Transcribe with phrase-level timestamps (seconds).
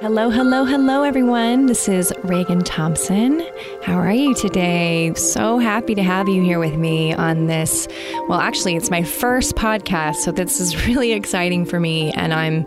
[0.00, 1.66] Hello, hello, hello, everyone.
[1.66, 3.44] This is Reagan Thompson.
[3.82, 5.12] How are you today?
[5.14, 7.88] So happy to have you here with me on this.
[8.28, 12.64] Well, actually, it's my first podcast, so this is really exciting for me, and I'm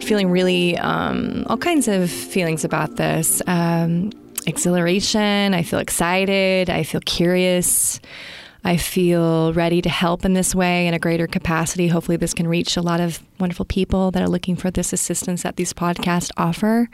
[0.00, 4.10] feeling really um, all kinds of feelings about this um,
[4.46, 5.52] exhilaration.
[5.52, 6.70] I feel excited.
[6.70, 8.00] I feel curious.
[8.64, 11.88] I feel ready to help in this way in a greater capacity.
[11.88, 15.42] Hopefully, this can reach a lot of wonderful people that are looking for this assistance
[15.42, 16.88] that these podcasts offer.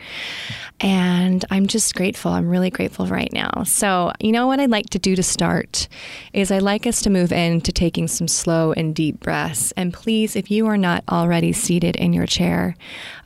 [0.81, 2.31] And I'm just grateful.
[2.31, 3.65] I'm really grateful right now.
[3.65, 5.89] So, you know what I'd like to do to start
[6.33, 9.73] is I'd like us to move into taking some slow and deep breaths.
[9.73, 12.77] And please, if you are not already seated in your chair,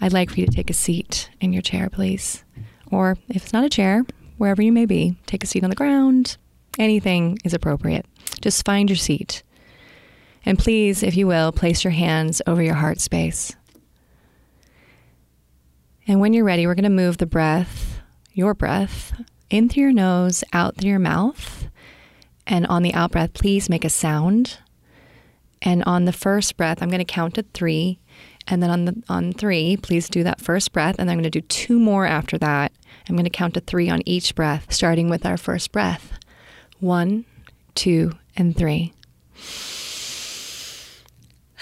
[0.01, 2.45] I'd like for you to take a seat in your chair, please.
[2.91, 4.05] Or if it's not a chair,
[4.39, 6.39] wherever you may be, take a seat on the ground.
[6.79, 8.07] Anything is appropriate.
[8.41, 9.43] Just find your seat.
[10.45, 13.55] And please, if you will, place your hands over your heart space.
[16.07, 18.01] And when you're ready, we're going to move the breath,
[18.33, 19.13] your breath,
[19.51, 21.69] in through your nose, out through your mouth.
[22.47, 24.59] And on the out breath, please make a sound.
[25.63, 28.01] And on the first breath, I'm going to count to three.
[28.49, 30.97] And then on the on three, please do that first breath.
[30.99, 32.73] And I'm going to do two more after that.
[33.09, 36.19] I'm going to count to three on each breath, starting with our first breath.
[36.81, 37.27] One,
[37.75, 38.93] two, and three.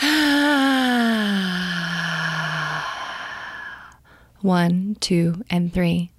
[4.40, 6.10] One, two, and three.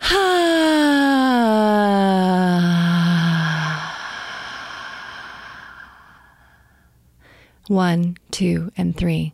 [7.68, 9.32] One, two, and three.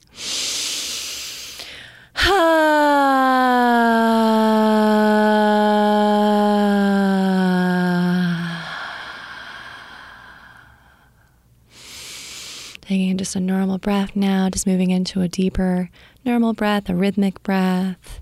[12.81, 15.89] Taking just a normal breath now, just moving into a deeper
[16.27, 18.21] normal breath, a rhythmic breath.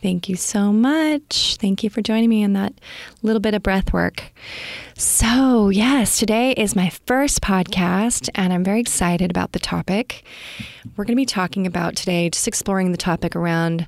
[0.00, 1.56] Thank you so much.
[1.56, 2.72] Thank you for joining me in that
[3.20, 4.32] little bit of breath work.
[4.96, 10.24] So, yes, today is my first podcast, and I'm very excited about the topic.
[10.96, 13.86] We're going to be talking about today, just exploring the topic around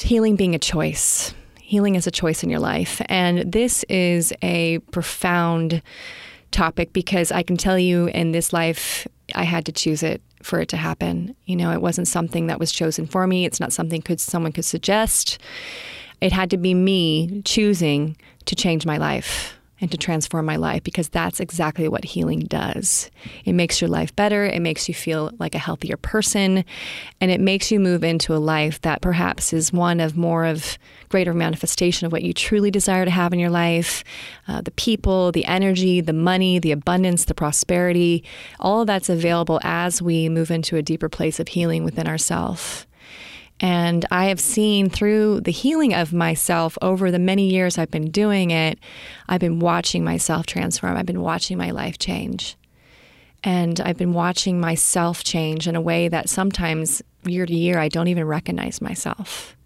[0.00, 1.32] healing being a choice.
[1.60, 3.00] Healing is a choice in your life.
[3.08, 5.80] And this is a profound
[6.50, 10.60] topic because I can tell you in this life, I had to choose it for
[10.60, 11.34] it to happen.
[11.44, 13.44] You know, it wasn't something that was chosen for me.
[13.44, 15.38] It's not something could someone could suggest.
[16.20, 18.16] It had to be me choosing
[18.46, 23.10] to change my life and to transform my life because that's exactly what healing does.
[23.44, 26.64] It makes your life better, it makes you feel like a healthier person,
[27.20, 30.78] and it makes you move into a life that perhaps is one of more of
[31.08, 34.02] greater manifestation of what you truly desire to have in your life
[34.48, 38.24] uh, the people, the energy, the money, the abundance, the prosperity,
[38.60, 42.85] all of that's available as we move into a deeper place of healing within ourselves.
[43.60, 48.10] And I have seen through the healing of myself over the many years I've been
[48.10, 48.78] doing it,
[49.28, 50.96] I've been watching myself transform.
[50.96, 52.56] I've been watching my life change.
[53.42, 57.88] And I've been watching myself change in a way that sometimes year to year I
[57.88, 59.56] don't even recognize myself.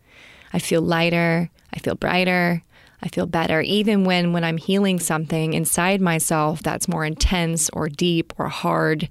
[0.52, 2.62] I feel lighter, I feel brighter,
[3.02, 7.88] I feel better even when when I'm healing something inside myself that's more intense or
[7.88, 9.08] deep or hard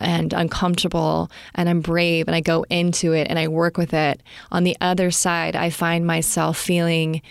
[0.00, 4.22] and uncomfortable and I'm brave and I go into it and I work with it.
[4.52, 7.22] On the other side, I find myself feeling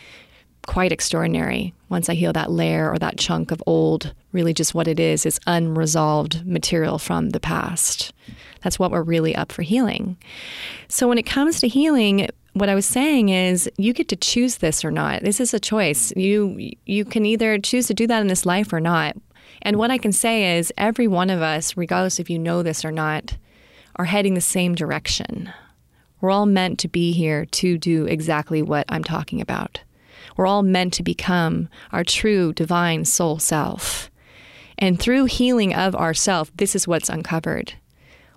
[0.66, 4.88] quite extraordinary once I heal that layer or that chunk of old, really just what
[4.88, 8.14] it is, is unresolved material from the past.
[8.62, 10.18] That's what we're really up for healing.
[10.90, 14.58] So when it comes to healing, what I was saying is you get to choose
[14.58, 15.22] this or not.
[15.22, 16.12] This is a choice.
[16.16, 19.16] You you can either choose to do that in this life or not.
[19.62, 22.86] And what I can say is every one of us, regardless if you know this
[22.86, 23.38] or not,
[23.96, 25.52] are heading the same direction.
[26.22, 29.82] We're all meant to be here to do exactly what I'm talking about.
[30.36, 34.12] We're all meant to become our true divine soul self.
[34.78, 37.74] And through healing of ourself, this is what's uncovered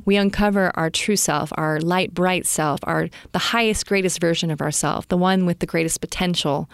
[0.05, 4.61] we uncover our true self, our light, bright self, our the highest, greatest version of
[4.61, 6.69] ourself, the one with the greatest potential,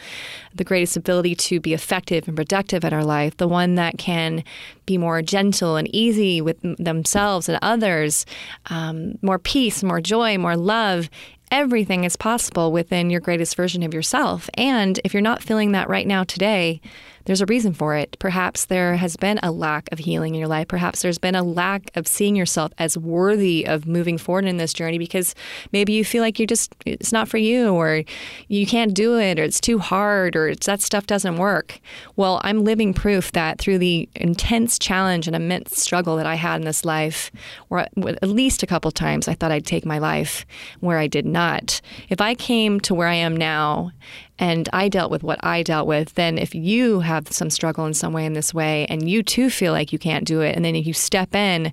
[0.55, 4.45] the greatest ability to be effective and productive at our life, the one that can
[4.87, 8.25] be more gentle and easy with themselves and others,
[8.67, 11.11] um, more peace, more joy, more love.
[11.51, 14.51] Everything is possible within your greatest version of yourself.
[14.55, 16.81] And if you're not feeling that right now today,
[17.27, 18.17] there's a reason for it.
[18.19, 20.69] Perhaps there has been a lack of healing in your life.
[20.69, 24.73] Perhaps there's been a lack of seeing yourself as worthy of moving forward in this
[24.73, 25.35] journey because
[25.73, 28.05] maybe you feel like you're just, it's not for you or
[28.49, 31.81] you can't do it or it's too hard or that stuff doesn't work.
[32.15, 36.61] Well, I'm living proof that through the intense challenge and immense struggle that I had
[36.61, 37.31] in this life,
[37.71, 40.47] or at least a couple times I thought I'd take my life
[40.81, 41.81] where I did not.
[42.09, 43.93] If I came to where I am now
[44.39, 47.95] and I dealt with what I dealt with, then if you have some struggle in
[47.95, 50.65] some way in this way and you too feel like you can't do it, and
[50.65, 51.73] then if you step in,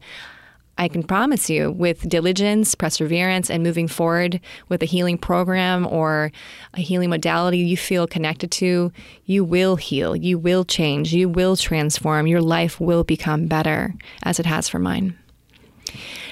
[0.76, 4.40] I can promise you, with diligence, perseverance, and moving forward
[4.70, 6.32] with a healing program or
[6.74, 8.92] a healing modality you feel connected to,
[9.26, 13.94] you will heal, you will change, you will transform, your life will become better
[14.24, 15.16] as it has for mine.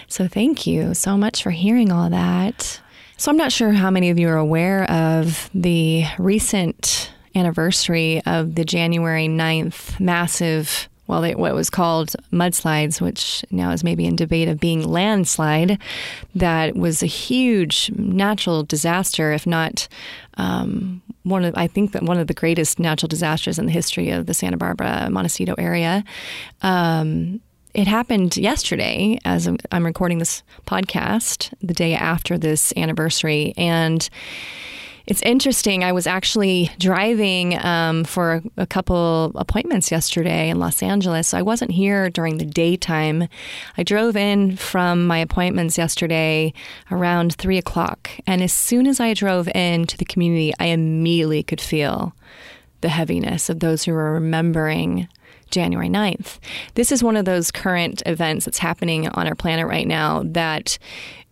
[0.07, 2.81] So, thank you so much for hearing all that.
[3.21, 8.56] So I'm not sure how many of you are aware of the recent anniversary of
[8.56, 14.15] the January 9th massive well, they, what was called mudslides, which now is maybe in
[14.15, 15.77] debate of being landslide,
[16.33, 19.88] that was a huge natural disaster, if not
[20.38, 24.09] um, one of, I think that one of the greatest natural disasters in the history
[24.09, 26.03] of the Santa Barbara Montecito area.
[26.63, 27.41] Um,
[27.73, 33.53] it happened yesterday as I'm recording this podcast, the day after this anniversary.
[33.57, 34.07] And
[35.07, 35.83] it's interesting.
[35.83, 41.29] I was actually driving um, for a couple appointments yesterday in Los Angeles.
[41.29, 43.27] So I wasn't here during the daytime.
[43.77, 46.53] I drove in from my appointments yesterday
[46.91, 48.12] around three o'clock.
[48.27, 52.13] And as soon as I drove into the community, I immediately could feel
[52.81, 55.07] the heaviness of those who were remembering
[55.51, 56.39] January 9th.
[56.74, 60.77] This is one of those current events that's happening on our planet right now that,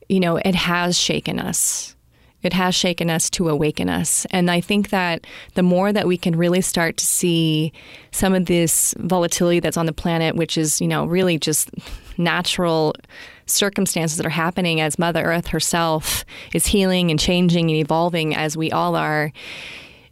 [0.07, 1.95] you know, it has shaken us.
[2.41, 4.25] It has shaken us to awaken us.
[4.31, 7.73] And I think that the more that we can really start to see
[8.11, 11.69] some of this volatility that's on the planet, which is, you know, really just
[12.17, 12.95] natural
[13.45, 16.23] circumstances that are happening as Mother Earth herself
[16.53, 19.33] is healing and changing and evolving as we all are,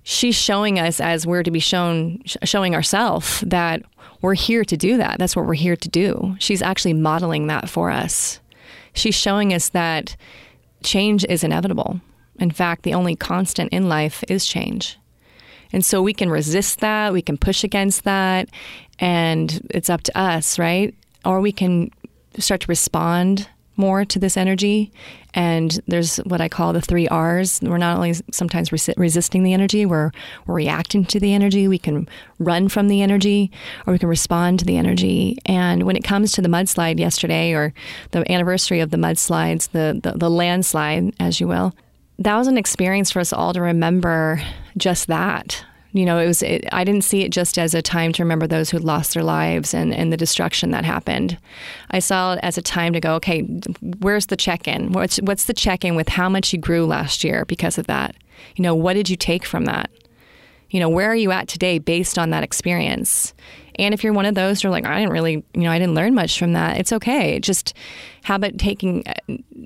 [0.04, 3.83] she's showing us as we're to be shown showing ourselves that
[4.22, 5.19] we're here to do that.
[5.19, 6.36] That's what we're here to do.
[6.40, 8.40] She's actually modeling that for us.
[8.94, 10.16] She's showing us that
[10.84, 12.02] change is inevitable.
[12.40, 14.98] In fact, the only constant in life is change.
[15.74, 18.50] And so we can resist that, we can push against that,
[19.00, 20.96] and it's up to us, right?
[21.25, 21.92] Or we can
[22.40, 24.92] start to respond more to this energy.
[25.38, 27.62] And there's what I call the three R's.
[27.62, 30.10] We're not only sometimes resisting the energy, we're,
[30.48, 31.68] we're reacting to the energy.
[31.68, 33.51] We can run from the energy
[33.86, 35.38] or we can respond to the energy.
[35.45, 37.72] And when it comes to the mudslide yesterday or
[38.12, 41.75] the anniversary of the mudslides, the, the, the landslide, as you will,
[42.18, 44.42] that was an experience for us all to remember
[44.75, 46.44] just that you know, it was.
[46.44, 49.24] It, I didn't see it just as a time to remember those who lost their
[49.24, 51.38] lives and, and the destruction that happened.
[51.92, 53.42] I saw it as a time to go, okay,
[54.00, 54.92] where's the check-in?
[54.92, 58.16] What's what's the check-in with how much you grew last year because of that?
[58.56, 59.89] You know, what did you take from that?
[60.69, 63.33] You know, where are you at today based on that experience?
[63.80, 65.80] And if you're one of those who are like, I didn't really, you know, I
[65.80, 67.40] didn't learn much from that, it's okay.
[67.40, 67.74] Just
[68.24, 69.13] how about taking uh,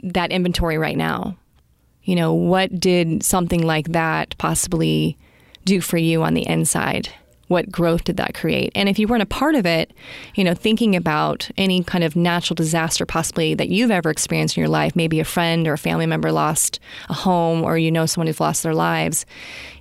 [0.03, 1.37] that inventory right now?
[2.03, 5.17] You know, what did something like that possibly
[5.65, 7.09] do for you on the inside?
[7.47, 8.71] What growth did that create?
[8.75, 9.91] And if you weren't a part of it,
[10.35, 14.61] you know, thinking about any kind of natural disaster possibly that you've ever experienced in
[14.61, 16.79] your life, maybe a friend or a family member lost
[17.09, 19.25] a home or you know someone who's lost their lives,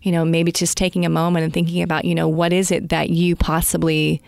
[0.03, 2.89] you know, maybe just taking a moment and thinking about, you know, what is it
[2.89, 4.21] that you possibly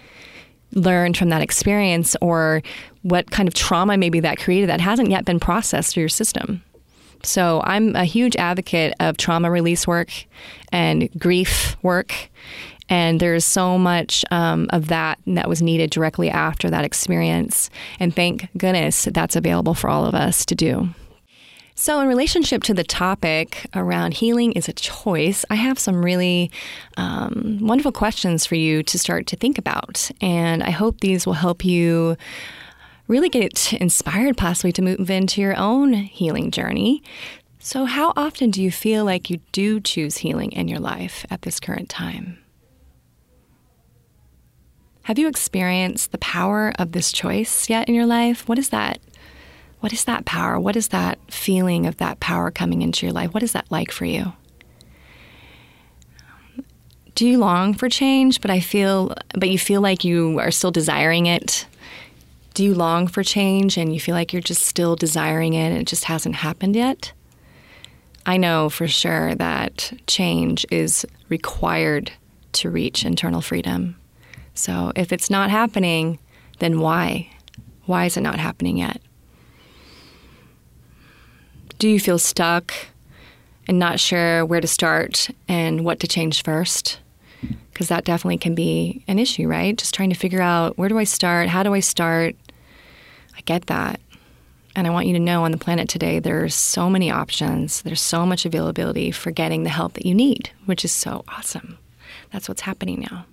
[0.75, 2.62] learned from that experience or
[3.02, 6.62] what kind of trauma maybe that created that hasn't yet been processed through your system.
[7.24, 10.10] So I'm a huge advocate of trauma release work
[10.70, 12.14] and grief work.
[12.88, 17.70] And there's so much um, of that that was needed directly after that experience.
[17.98, 20.88] And thank goodness that's available for all of us to do.
[21.74, 26.50] So, in relationship to the topic around healing is a choice, I have some really
[26.98, 30.10] um, wonderful questions for you to start to think about.
[30.20, 32.17] And I hope these will help you
[33.09, 37.03] really get inspired possibly to move into your own healing journey.
[37.59, 41.43] So, how often do you feel like you do choose healing in your life at
[41.43, 42.39] this current time?
[45.03, 48.49] Have you experienced the power of this choice yet in your life?
[48.49, 48.99] What is that?
[49.81, 50.61] What is that power?
[50.61, 53.35] What is that feeling of that power coming into your life?
[53.35, 54.32] What is that like for you?
[57.17, 60.71] Do you long for change, but I feel but you feel like you are still
[60.71, 61.67] desiring it?
[62.55, 65.79] Do you long for change and you feel like you're just still desiring it and
[65.79, 67.13] it just hasn't happened yet?
[68.27, 72.13] I know for sure that change is required
[72.53, 73.97] to reach internal freedom.
[74.55, 76.19] So if it's not happening,
[76.59, 77.31] then why?
[77.87, 79.01] Why is it not happening yet?
[81.79, 82.73] Do you feel stuck
[83.67, 87.01] and not sure where to start and what to change first?
[87.73, 89.77] Because that definitely can be an issue, right?
[89.77, 91.49] Just trying to figure out where do I start?
[91.49, 92.37] How do I start?
[93.36, 94.01] I get that.
[94.74, 97.82] And I want you to know on the planet today, there's so many options.
[97.82, 101.79] There's so much availability for getting the help that you need, which is so awesome.
[102.32, 103.27] That's what's happening now.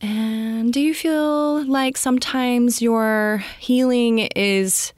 [0.00, 4.92] And do you feel like sometimes your healing is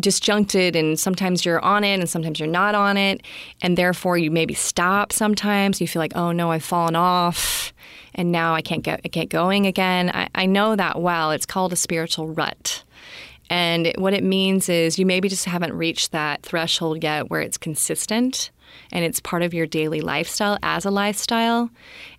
[0.00, 3.22] disjuncted and sometimes you're on it and sometimes you're not on it
[3.62, 7.72] and therefore you maybe stop sometimes you feel like oh no i've fallen off
[8.16, 11.72] and now i can't get get going again I, I know that well it's called
[11.72, 12.82] a spiritual rut
[13.48, 17.56] and what it means is you maybe just haven't reached that threshold yet where it's
[17.56, 18.50] consistent
[18.92, 21.70] and it's part of your daily lifestyle as a lifestyle.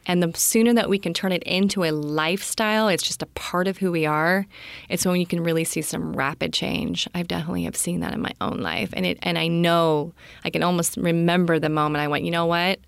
[0.06, 3.68] And the sooner that we can turn it into a lifestyle, it's just a part
[3.68, 4.46] of who we are.
[4.90, 7.08] It's when you can really see some rapid change.
[7.14, 10.14] I definitely have seen that in my own life, and it and I know
[10.46, 12.26] I can almost remember the moment I went.
[12.26, 12.80] You know what?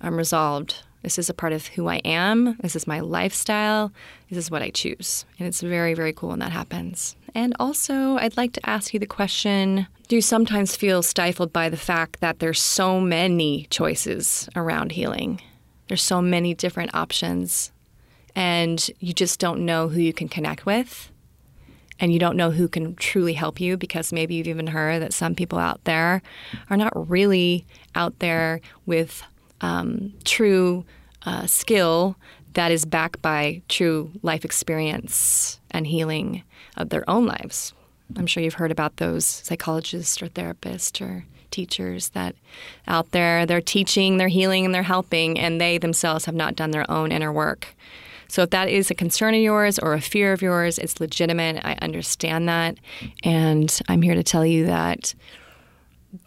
[0.00, 0.82] I'm resolved.
[1.02, 2.56] This is a part of who I am.
[2.60, 3.92] This is my lifestyle.
[4.28, 5.24] This is what I choose.
[5.38, 7.16] And it's very, very cool when that happens.
[7.34, 11.68] And also, I'd like to ask you the question Do you sometimes feel stifled by
[11.68, 15.40] the fact that there's so many choices around healing?
[15.86, 17.72] There's so many different options,
[18.34, 21.10] and you just don't know who you can connect with.
[22.00, 25.12] And you don't know who can truly help you because maybe you've even heard that
[25.12, 26.22] some people out there
[26.70, 29.24] are not really out there with
[29.60, 30.84] um, true
[31.26, 32.16] uh, skill
[32.54, 36.42] that is backed by true life experience and healing
[36.76, 37.72] of their own lives.
[38.16, 42.34] I'm sure you've heard about those psychologists or therapists or teachers that
[42.86, 46.70] out there they're teaching, they're healing, and they're helping, and they themselves have not done
[46.70, 47.74] their own inner work.
[48.28, 51.64] So if that is a concern of yours or a fear of yours, it's legitimate.
[51.64, 52.76] I understand that.
[53.24, 55.14] And I'm here to tell you that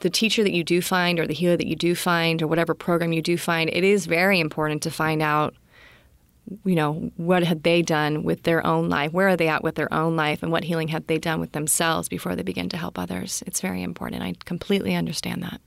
[0.02, 2.74] the teacher that you do find or the healer that you do find or whatever
[2.74, 5.56] program you do find, it is very important to find out
[6.66, 9.14] you know, what had they done with their own life?
[9.14, 10.44] Where are they at with their own life?
[10.44, 13.44] And what healing have they done with themselves before they begin to help others?
[13.46, 14.24] It's very important.
[14.24, 15.62] I completely understand that.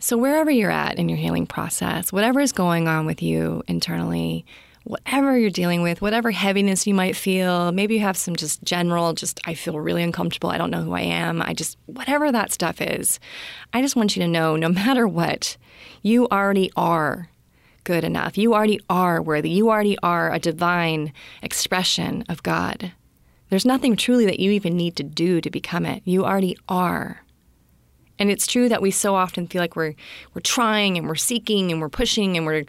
[0.00, 4.44] So, wherever you're at in your healing process, whatever is going on with you internally,
[4.84, 9.14] whatever you're dealing with, whatever heaviness you might feel, maybe you have some just general,
[9.14, 12.52] just I feel really uncomfortable, I don't know who I am, I just, whatever that
[12.52, 13.18] stuff is,
[13.72, 15.56] I just want you to know no matter what,
[16.02, 17.30] you already are
[17.84, 18.36] good enough.
[18.36, 19.50] You already are worthy.
[19.50, 21.12] You already are a divine
[21.42, 22.92] expression of God.
[23.50, 26.02] There's nothing truly that you even need to do to become it.
[26.04, 27.20] You already are.
[28.18, 29.94] And it's true that we so often feel like we're
[30.34, 32.64] we're trying and we're seeking and we're pushing and we're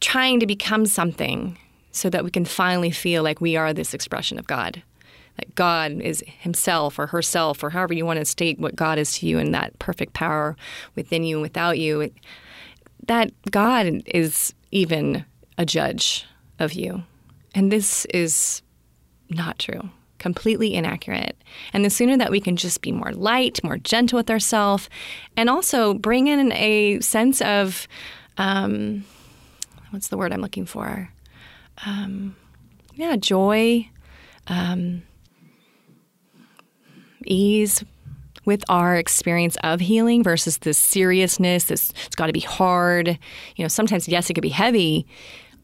[0.00, 1.58] trying to become something
[1.92, 4.82] so that we can finally feel like we are this expression of God.
[5.36, 9.12] That God is himself or herself or however you want to state what God is
[9.18, 10.56] to you and that perfect power
[10.94, 12.10] within you and without you.
[13.06, 15.24] That God is even
[15.56, 16.26] a judge
[16.58, 17.02] of you.
[17.54, 18.62] And this is
[19.28, 19.90] not true
[20.20, 21.34] completely inaccurate.
[21.72, 24.88] And the sooner that we can just be more light, more gentle with ourselves,
[25.36, 27.88] and also bring in a sense of
[28.36, 29.04] um,
[29.90, 31.10] what's the word I'm looking for?
[31.86, 32.36] Um,
[32.94, 33.88] yeah, joy,
[34.46, 35.02] um,
[37.24, 37.84] ease
[38.44, 41.64] with our experience of healing versus this seriousness.
[41.64, 43.18] This it's got to be hard.
[43.56, 45.06] You know, sometimes yes, it could be heavy,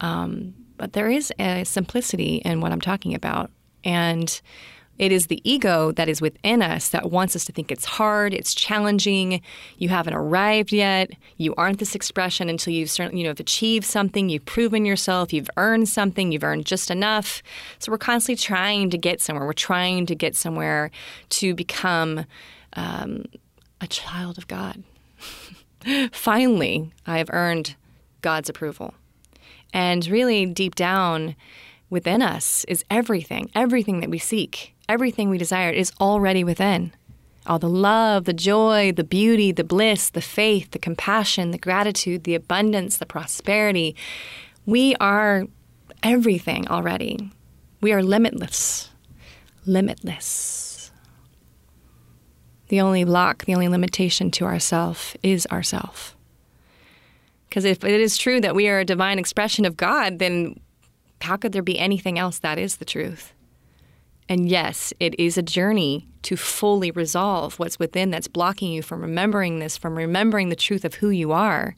[0.01, 3.51] um, but there is a simplicity in what I'm talking about,
[3.85, 4.41] and
[4.99, 8.33] it is the ego that is within us that wants us to think it's hard,
[8.33, 9.41] it's challenging,
[9.79, 13.85] you haven't arrived yet, you aren't this expression until you've certainly, you know, have achieved
[13.85, 17.43] something, you've proven yourself, you've earned something, you've earned just enough.
[17.79, 19.47] So we're constantly trying to get somewhere.
[19.47, 20.91] We're trying to get somewhere
[21.31, 22.25] to become
[22.75, 23.25] um,
[23.81, 24.83] a child of God.
[26.13, 27.77] Finally, I have earned
[28.23, 28.95] God's approval.
[29.73, 31.37] And really, deep down
[31.91, 36.93] within us is everything, everything that we seek everything we desire is already within.
[37.47, 42.25] All the love, the joy, the beauty, the bliss, the faith, the compassion, the gratitude,
[42.25, 43.95] the abundance, the prosperity.
[44.65, 45.45] We are
[46.03, 47.31] everything already.
[47.81, 48.91] We are limitless.
[49.65, 50.91] Limitless.
[52.69, 56.17] The only block, the only limitation to ourself is ourself.
[57.49, 60.59] Because if it is true that we are a divine expression of God, then
[61.23, 63.33] how could there be anything else that is the truth?
[64.29, 69.01] And yes, it is a journey to fully resolve what's within that's blocking you from
[69.01, 71.77] remembering this, from remembering the truth of who you are.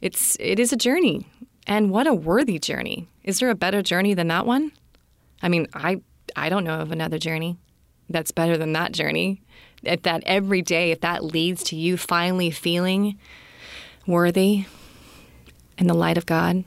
[0.00, 1.26] it's it is a journey.
[1.66, 3.08] And what a worthy journey.
[3.24, 4.72] Is there a better journey than that one?
[5.42, 6.00] I mean, I
[6.36, 7.58] I don't know of another journey
[8.08, 9.42] that's better than that journey.
[9.82, 13.18] If that every day, if that leads to you finally feeling
[14.06, 14.66] worthy
[15.76, 16.64] in the light of God,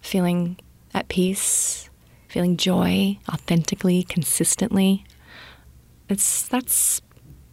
[0.00, 0.58] feeling
[0.92, 1.88] at peace,
[2.36, 5.06] feeling joy authentically, consistently,
[6.10, 7.00] it's that's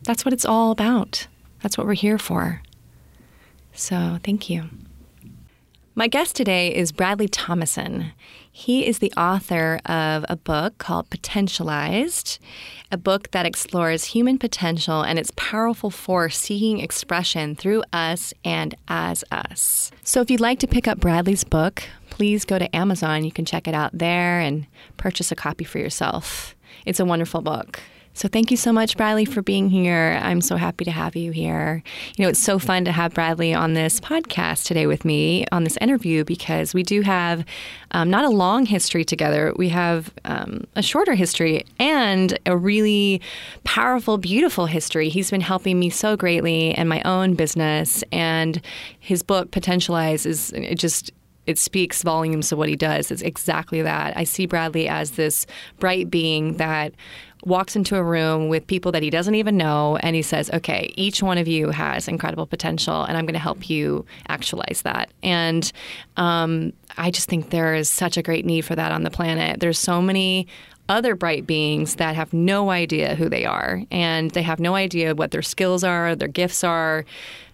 [0.03, 1.27] that's what it's all about.
[1.61, 2.61] That's what we're here for.
[3.71, 4.65] So, thank you.
[5.95, 8.11] My guest today is Bradley Thomason.
[8.51, 12.39] He is the author of a book called Potentialized,
[12.91, 18.75] a book that explores human potential and its powerful force seeking expression through us and
[18.89, 19.91] as us.
[20.03, 23.23] So, if you'd like to pick up Bradley's book, please go to Amazon.
[23.23, 24.67] You can check it out there and
[24.97, 26.55] purchase a copy for yourself.
[26.85, 27.79] It's a wonderful book.
[28.13, 30.19] So thank you so much, Bradley, for being here.
[30.21, 31.81] I'm so happy to have you here.
[32.15, 35.63] You know, it's so fun to have Bradley on this podcast today with me on
[35.63, 37.43] this interview because we do have
[37.89, 39.51] um, not a long history together.
[39.55, 43.19] We have um, a shorter history and a really
[43.63, 45.09] powerful, beautiful history.
[45.09, 48.61] He's been helping me so greatly in my own business, and
[48.99, 51.11] his book Potentialize is just
[51.45, 53.11] it speaks volumes of what he does.
[53.11, 54.15] It's exactly that.
[54.15, 55.45] I see Bradley as this
[55.79, 56.93] bright being that
[57.45, 60.93] walks into a room with people that he doesn't even know and he says, okay,
[60.95, 65.11] each one of you has incredible potential and I'm going to help you actualize that.
[65.21, 65.69] And
[66.15, 69.59] um, I just think there is such a great need for that on the planet.
[69.59, 70.47] There's so many
[70.89, 75.15] other bright beings that have no idea who they are and they have no idea
[75.15, 77.05] what their skills are, their gifts are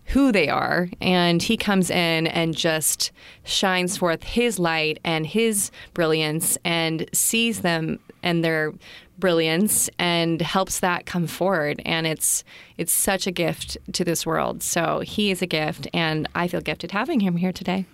[0.09, 0.89] who they are.
[1.01, 3.11] And he comes in and just
[3.43, 8.73] shines forth his light and his brilliance and sees them and their
[9.19, 11.81] brilliance and helps that come forward.
[11.85, 12.43] And it's
[12.77, 14.63] it's such a gift to this world.
[14.63, 17.85] So he is a gift and i feel gifted having him here today.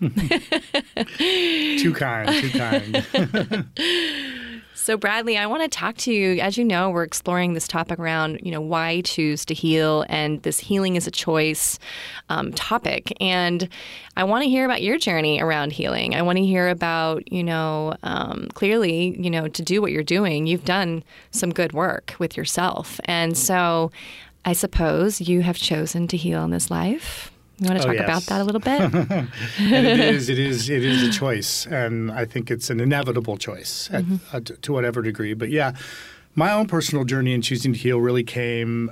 [1.17, 3.67] Too kind too kind
[4.85, 6.39] So, Bradley, I want to talk to you.
[6.39, 10.43] As you know, we're exploring this topic around, you know, why choose to heal and
[10.43, 11.79] this healing is a choice
[12.29, 13.11] um, topic.
[13.19, 13.67] And
[14.15, 16.13] I want to hear about your journey around healing.
[16.13, 20.03] I want to hear about, you know, um, clearly, you know, to do what you're
[20.03, 22.99] doing, you've done some good work with yourself.
[23.05, 23.91] And so
[24.45, 27.31] I suppose you have chosen to heal in this life.
[27.59, 28.03] You want to Oh, talk yes.
[28.03, 29.27] about that a little bit?
[29.59, 33.89] it is it is it is a choice and i think it's an inevitable choice
[33.93, 35.71] at, uh, to- to whatever degree but yeah
[36.35, 38.91] my own personal journey in choosing to heal really came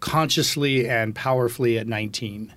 [0.00, 2.52] consciously and powerfully at 19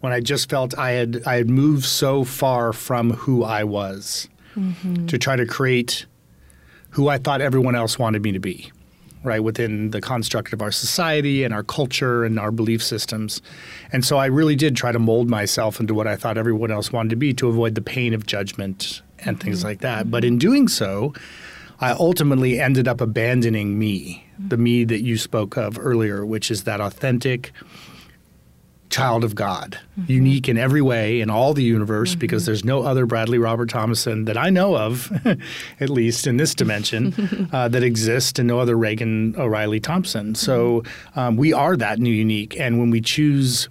[0.00, 4.28] when i just felt i had i had moved so far from who i was
[5.06, 6.04] to try to create
[6.90, 8.70] who i thought everyone else wanted me to be
[9.22, 13.42] right within the construct of our society and our culture and our belief systems.
[13.92, 16.92] And so i really did try to mold myself into what i thought everyone else
[16.92, 19.68] wanted to be to avoid the pain of judgment and things mm-hmm.
[19.68, 20.10] like that.
[20.10, 20.34] But mm-hmm.
[20.34, 21.12] in doing so
[21.80, 26.64] i ultimately ended up abandoning me the me that you spoke of earlier which is
[26.64, 27.52] that authentic
[28.90, 33.06] child of God, unique in every way in all the universe, because there's no other
[33.06, 35.10] Bradley Robert Thomason that I know of,
[35.80, 40.34] at least in this dimension, uh, that exists, and no other Reagan O'Reilly Thompson.
[40.34, 40.82] So
[41.14, 43.68] um, we are that new unique, and when we choose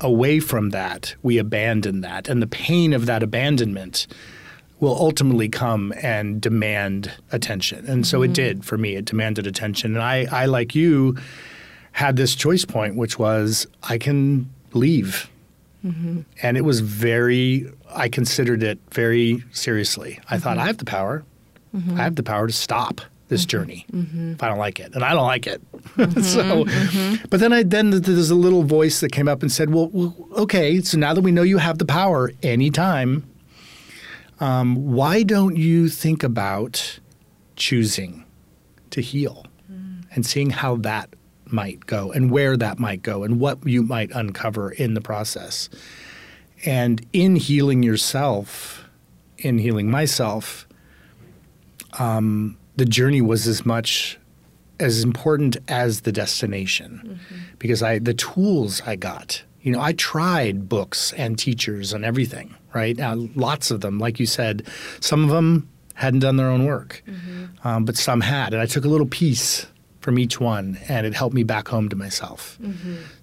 [0.00, 4.06] away from that, we abandon that, and the pain of that abandonment
[4.78, 7.86] will ultimately come and demand attention.
[7.86, 8.96] And so it did for me.
[8.96, 9.94] It demanded attention.
[9.94, 11.18] And I, I like you,
[11.92, 15.28] had this choice point, which was I can leave.
[15.84, 16.20] Mm-hmm.
[16.42, 20.18] And it was very, I considered it very seriously.
[20.28, 20.42] I mm-hmm.
[20.42, 21.24] thought, I have the power.
[21.74, 21.98] Mm-hmm.
[21.98, 24.92] I have the power to stop this journey if I don't like it.
[24.92, 25.62] And I don't like it.
[26.22, 26.64] so,
[27.30, 30.14] but then I, then there's a little voice that came up and said, well, well,
[30.32, 33.24] okay, so now that we know you have the power anytime,
[34.40, 36.98] um, why don't you think about
[37.54, 38.24] choosing
[38.90, 40.02] to heal mm.
[40.10, 41.10] and seeing how that
[41.52, 45.68] might go and where that might go and what you might uncover in the process.
[46.64, 48.84] And in healing yourself,
[49.38, 50.66] in healing myself,
[51.98, 54.18] um, the journey was as much
[54.78, 57.20] as important as the destination
[57.58, 59.42] because I the tools I got.
[59.62, 62.96] You know, I tried books and teachers and everything, right?
[62.96, 64.66] Now, lots of them, like you said,
[65.00, 67.02] some of them hadn't done their own work,
[67.62, 69.66] um, but some had, and I took a little piece
[70.00, 72.58] from each one, and it helped me back home to myself.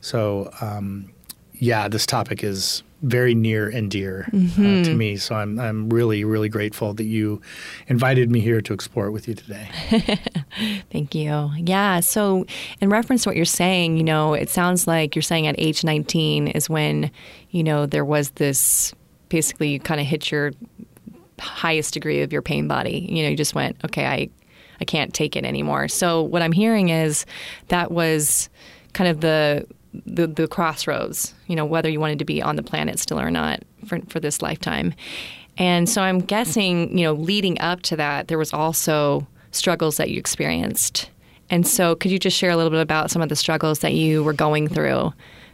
[0.01, 1.11] So, um,
[1.53, 5.17] yeah, this topic is very near and dear uh, to me.
[5.17, 7.41] So I'm I'm really really grateful that you
[7.87, 9.69] invited me here to explore it with you today.
[10.91, 11.51] Thank you.
[11.57, 11.99] Yeah.
[11.99, 12.45] So,
[12.81, 15.83] in reference to what you're saying, you know, it sounds like you're saying at age
[15.83, 17.11] 19 is when,
[17.51, 18.93] you know, there was this
[19.29, 20.51] basically you kind of hit your
[21.39, 23.07] highest degree of your pain body.
[23.09, 24.29] You know, you just went, okay, I,
[24.79, 25.87] I can't take it anymore.
[25.87, 27.25] So, what I'm hearing is
[27.69, 28.49] that was
[28.93, 29.65] kind of the
[30.05, 33.31] the, the crossroads, you know, whether you wanted to be on the planet still or
[33.31, 34.93] not for, for this lifetime.
[35.57, 40.09] And so I'm guessing, you know, leading up to that, there was also struggles that
[40.09, 41.09] you experienced.
[41.49, 43.93] And so could you just share a little bit about some of the struggles that
[43.93, 45.13] you were going through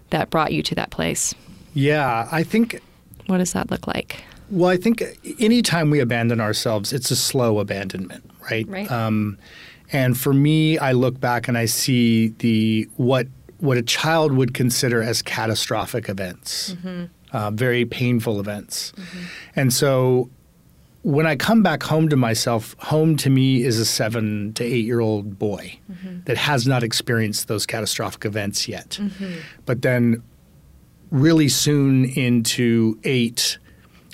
[0.10, 1.34] that brought you to that place?
[1.74, 2.82] Yeah, I think.
[3.28, 4.24] What does that look like?
[4.50, 5.04] Well, I think
[5.40, 8.68] anytime we abandon ourselves, it's a slow abandonment, right?
[8.68, 8.92] Right.
[8.92, 9.38] Um,
[9.92, 13.28] and for me, I look back and I see the what
[13.60, 17.06] what a child would consider as catastrophic events, mm-hmm.
[17.32, 18.92] uh, very painful events.
[18.98, 19.20] Mm-hmm.
[19.56, 20.30] And so
[21.04, 24.86] when I come back home to myself, home to me is a seven to eight
[24.86, 26.22] year old boy mm-hmm.
[26.26, 28.98] that has not experienced those catastrophic events yet.
[29.02, 29.40] Mm-hmm.
[29.66, 30.24] But then,
[31.12, 33.60] really soon into eight,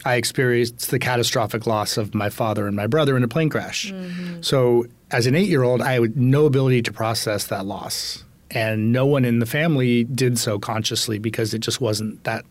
[0.06, 3.92] I experienced the catastrophic loss of my father and my brother in a plane crash.
[3.92, 4.42] Mm-hmm.
[4.42, 8.92] So, as an eight year old, I had no ability to process that loss and
[8.92, 12.46] no one in the family did so consciously because it just wasn't that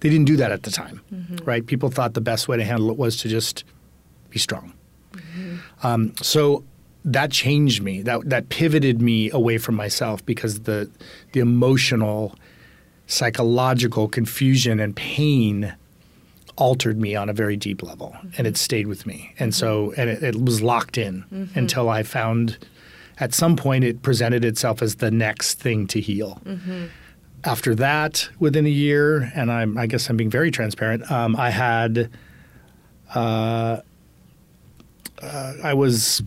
[0.00, 1.36] they didn't do that at the time mm-hmm.
[1.44, 3.64] right people thought the best way to handle it was to just
[4.30, 4.72] be strong
[5.12, 5.56] mm-hmm.
[5.82, 6.64] um, so
[7.04, 10.90] that changed me that that pivoted me away from myself because the
[11.32, 12.34] the emotional
[13.06, 15.74] psychological confusion and pain
[16.56, 18.28] altered me on a very deep level mm-hmm.
[18.36, 21.58] and it stayed with me and so and it, it was locked in mm-hmm.
[21.58, 22.58] until i found
[23.20, 26.40] at some point it presented itself as the next thing to heal.
[26.44, 26.86] Mm-hmm.
[27.44, 31.50] After that, within a year, and I'm, I guess I'm being very transparent, um, I
[31.50, 32.10] had,
[33.14, 33.80] uh,
[35.22, 36.22] uh, I was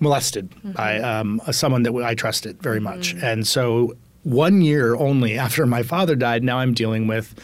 [0.00, 0.72] molested mm-hmm.
[0.72, 3.14] by um, someone that I trusted very much.
[3.14, 3.24] Mm-hmm.
[3.24, 7.34] And so one year only after my father died, now I'm dealing with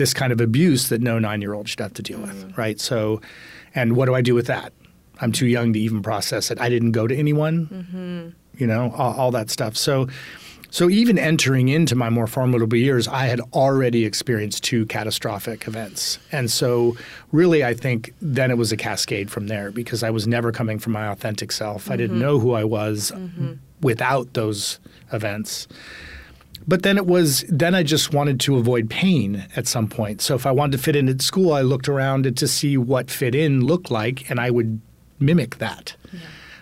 [0.00, 2.58] this kind of abuse that no nine year old should have to deal with, mm-hmm.
[2.58, 2.80] right?
[2.80, 3.20] So,
[3.74, 4.72] and what do I do with that?
[5.20, 6.58] I'm too young to even process it.
[6.58, 8.28] I didn't go to anyone, mm-hmm.
[8.58, 9.76] you know, all, all, that stuff.
[9.76, 10.08] So,
[10.70, 16.18] so even entering into my more formidable years, I had already experienced two catastrophic events,
[16.32, 16.96] and so
[17.30, 20.78] really, I think then it was a cascade from there because I was never coming
[20.78, 21.84] from my authentic self.
[21.84, 21.92] Mm-hmm.
[21.92, 22.24] I didn't mm-hmm.
[22.24, 23.54] know who I was mm-hmm.
[23.82, 24.80] without those
[25.12, 25.68] events.
[26.66, 30.20] But then it was then I just wanted to avoid pain at some point.
[30.20, 33.10] So if I wanted to fit in at school, I looked around to see what
[33.10, 34.80] fit in looked like, and I would
[35.18, 35.96] mimic that.
[36.12, 36.20] Yeah.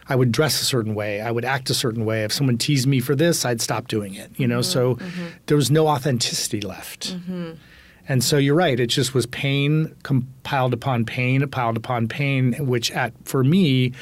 [0.08, 1.20] I would dress a certain way.
[1.20, 2.24] I would act a certain way.
[2.24, 4.30] If someone teased me for this, I'd stop doing it.
[4.36, 5.26] You know, mm-hmm, so mm-hmm.
[5.46, 7.14] there was no authenticity left.
[7.14, 7.52] Mm-hmm.
[8.08, 8.80] And so you're right.
[8.80, 13.92] It just was pain compiled upon pain, piled upon pain, which at for me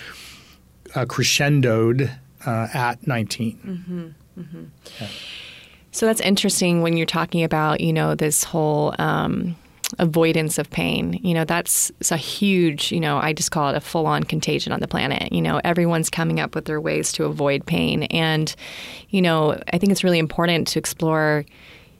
[0.94, 2.08] uh, crescendoed
[2.46, 3.58] uh, at 19.
[3.58, 4.64] Mm-hmm, mm-hmm.
[5.00, 5.08] Yeah.
[5.96, 8.94] So that's interesting when you're talking about you know this whole.
[8.98, 9.56] Um,
[10.00, 11.20] avoidance of pain.
[11.22, 14.72] You know, that's a huge, you know, I just call it a full on contagion
[14.72, 15.32] on the planet.
[15.32, 18.02] You know, everyone's coming up with their ways to avoid pain.
[18.04, 18.52] And,
[19.10, 21.44] you know, I think it's really important to explore,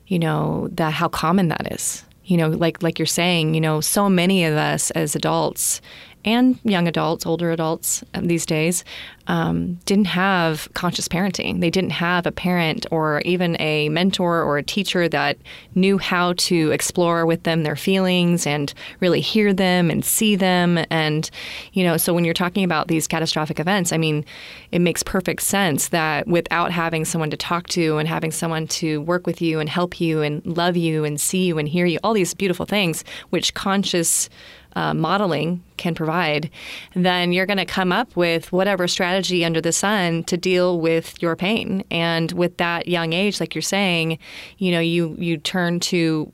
[0.08, 2.04] you know, that how common that is.
[2.24, 5.80] You know, like like you're saying, you know, so many of us as adults
[6.26, 8.84] and young adults, older adults um, these days,
[9.28, 11.60] um, didn't have conscious parenting.
[11.60, 15.38] They didn't have a parent or even a mentor or a teacher that
[15.74, 20.84] knew how to explore with them their feelings and really hear them and see them.
[20.90, 21.30] And,
[21.72, 24.24] you know, so when you're talking about these catastrophic events, I mean,
[24.72, 29.00] it makes perfect sense that without having someone to talk to and having someone to
[29.02, 31.98] work with you and help you and love you and see you and hear you,
[32.02, 34.28] all these beautiful things, which conscious
[34.76, 36.50] uh, modeling can provide,
[36.94, 41.20] then you're going to come up with whatever strategy under the sun to deal with
[41.20, 41.82] your pain.
[41.90, 44.18] And with that young age, like you're saying,
[44.58, 46.30] you know, you you turn to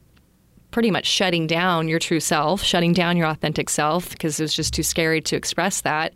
[0.72, 4.54] pretty much shutting down your true self, shutting down your authentic self because it was
[4.54, 6.12] just too scary to express that.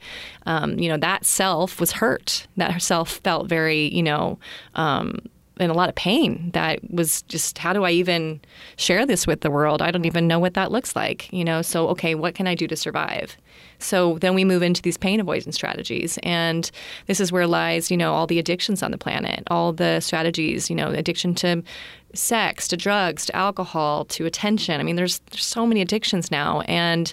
[0.47, 2.47] Um, you know, that self was hurt.
[2.57, 4.39] That self felt very, you know,
[4.75, 5.19] um,
[5.59, 8.41] in a lot of pain that was just how do I even
[8.77, 9.81] share this with the world?
[9.81, 11.63] I don't even know what that looks like, you know.
[11.63, 13.37] So okay, what can I do to survive?
[13.79, 16.71] So then we move into these pain avoidance strategies and
[17.07, 20.71] this is where lies, you know, all the addictions on the planet, all the strategies,
[20.71, 21.63] you know, addiction to
[22.15, 24.81] sex to drugs to alcohol to attention.
[24.81, 26.63] I mean, there's, there's so many addictions now.
[26.63, 27.13] And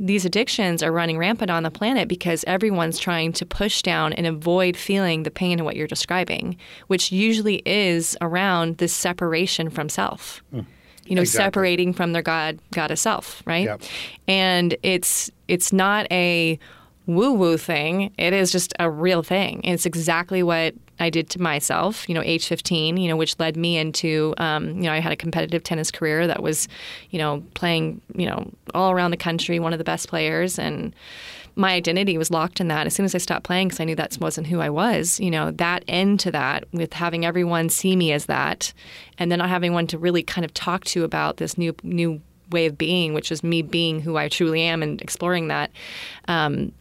[0.00, 4.26] these addictions are running rampant on the planet because everyone's trying to push down and
[4.26, 9.88] avoid feeling the pain of what you're describing, which usually is around this separation from
[9.88, 10.42] self.
[10.54, 10.66] Mm.
[11.04, 11.44] You know, exactly.
[11.44, 13.64] separating from their God, goddess self, right?
[13.64, 13.82] Yep.
[14.28, 16.58] And it's it's not a
[17.06, 18.12] woo woo thing.
[18.18, 19.62] It is just a real thing.
[19.64, 23.56] It's exactly what I did to myself, you know, age 15, you know, which led
[23.56, 26.68] me into, um, you know, I had a competitive tennis career that was,
[27.10, 30.58] you know, playing, you know, all around the country, one of the best players.
[30.58, 30.94] And
[31.56, 32.86] my identity was locked in that.
[32.86, 35.30] As soon as I stopped playing, because I knew that wasn't who I was, you
[35.30, 38.72] know, that end to that with having everyone see me as that
[39.18, 42.20] and then not having one to really kind of talk to about this new, new
[42.50, 45.70] way of being, which is me being who I truly am and exploring that.
[46.26, 46.72] Um,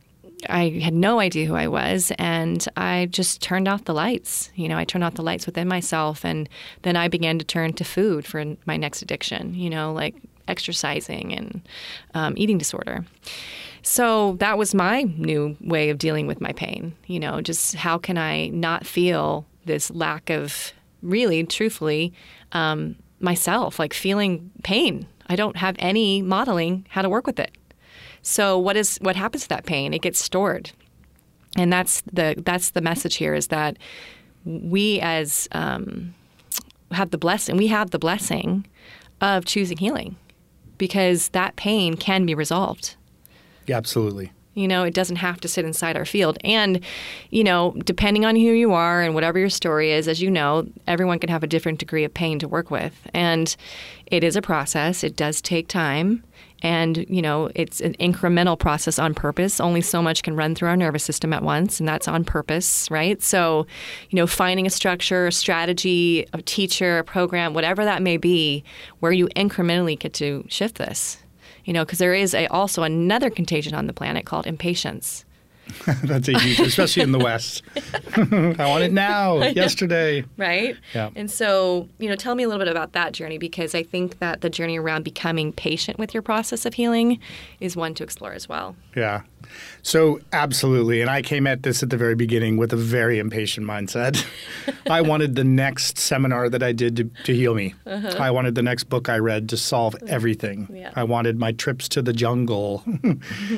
[0.50, 4.52] I had no idea who I was, and I just turned off the lights.
[4.56, 6.48] You know, I turned off the lights within myself, and
[6.84, 9.56] then I began to turn to food for my next addiction.
[9.56, 10.16] You know, like
[10.48, 11.62] exercising and
[12.14, 13.06] um, eating disorder.
[13.82, 16.94] So that was my new way of dealing with my pain.
[17.08, 22.14] You know, just how can I not feel this lack of really, truthfully,
[22.52, 25.08] um, myself, like feeling pain.
[25.30, 27.52] I don't have any modeling how to work with it.
[28.22, 29.94] So what is what happens to that pain?
[29.94, 30.72] It gets stored,
[31.56, 33.78] and that's the that's the message here is that
[34.46, 36.14] we as um,
[36.92, 38.66] have the blessing we have the blessing
[39.22, 40.16] of choosing healing
[40.78, 42.96] because that pain can be resolved.
[43.66, 44.32] Yeah, absolutely.
[44.58, 46.40] You know, it doesn't have to sit inside our field.
[46.44, 46.80] And,
[47.30, 50.68] you know, depending on who you are and whatever your story is, as you know,
[50.88, 53.08] everyone can have a different degree of pain to work with.
[53.14, 53.56] And
[54.08, 56.24] it is a process, it does take time.
[56.64, 59.60] And, you know, it's an incremental process on purpose.
[59.60, 62.90] Only so much can run through our nervous system at once, and that's on purpose,
[62.90, 63.22] right?
[63.22, 63.68] So,
[64.10, 68.64] you know, finding a structure, a strategy, a teacher, a program, whatever that may be,
[69.02, 71.18] where you incrementally get to shift this.
[71.68, 75.26] You know, because there is a, also another contagion on the planet called impatience.
[76.04, 77.64] That's a huge, especially in the West.
[78.16, 80.26] I want it now, yesterday.
[80.38, 80.76] Right?
[80.94, 81.10] Yeah.
[81.16, 84.20] And so, you know, tell me a little bit about that journey because I think
[84.20, 87.20] that the journey around becoming patient with your process of healing
[87.60, 88.76] is one to explore as well.
[88.96, 89.22] Yeah.
[89.82, 91.02] So, absolutely.
[91.02, 94.26] And I came at this at the very beginning with a very impatient mindset.
[94.90, 97.74] I wanted the next seminar that I did to, to heal me.
[97.86, 98.16] Uh-huh.
[98.20, 100.68] I wanted the next book I read to solve everything.
[100.74, 100.92] Yeah.
[100.96, 102.84] I wanted my trips to the jungle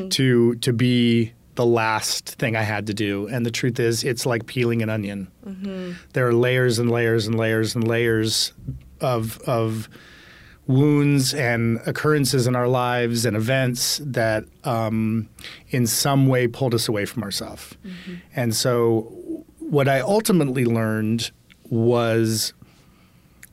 [0.10, 3.28] to to be the last thing I had to do.
[3.28, 5.30] And the truth is, it's like peeling an onion.
[5.46, 5.94] Mm-hmm.
[6.14, 8.54] There are layers and layers and layers and layers
[9.02, 9.90] of of
[10.70, 15.28] wounds and occurrences in our lives and events that, um,
[15.70, 17.76] in some way, pulled us away from ourselves.
[17.84, 18.14] Mm-hmm.
[18.36, 21.32] And so, what I ultimately learned
[21.70, 22.54] was,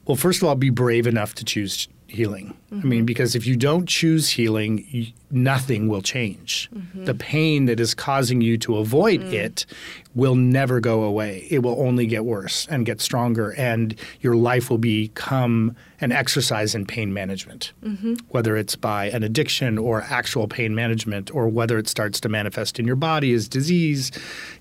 [0.04, 2.56] well, first of all, be brave enough to choose healing.
[2.70, 2.78] Mm-hmm.
[2.78, 3.06] I mean, mm-hmm.
[3.06, 6.70] because if you don't choose healing, nothing will change.
[6.74, 7.04] Mm-hmm.
[7.04, 9.32] The pain that is causing you to avoid mm.
[9.32, 9.66] it
[10.14, 11.46] will never go away.
[11.50, 16.74] It will only get worse and get stronger, and your life will become an exercise
[16.74, 18.14] in pain management, mm-hmm.
[18.28, 22.78] whether it's by an addiction or actual pain management, or whether it starts to manifest
[22.78, 24.12] in your body as disease.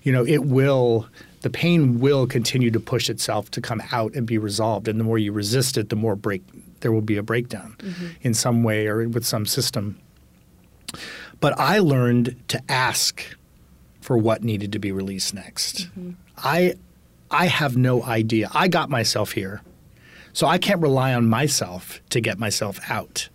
[0.02, 1.06] You know, it will
[1.42, 4.88] the pain will continue to push itself to come out and be resolved.
[4.88, 6.42] And the more you resist it, the more break
[6.86, 8.06] there will be a breakdown mm-hmm.
[8.20, 9.98] in some way or with some system.
[11.40, 13.24] But I learned to ask
[14.00, 15.88] for what needed to be released next.
[15.88, 16.10] Mm-hmm.
[16.38, 16.76] I
[17.28, 18.48] I have no idea.
[18.54, 19.62] I got myself here.
[20.32, 23.30] So I can't rely on myself to get myself out.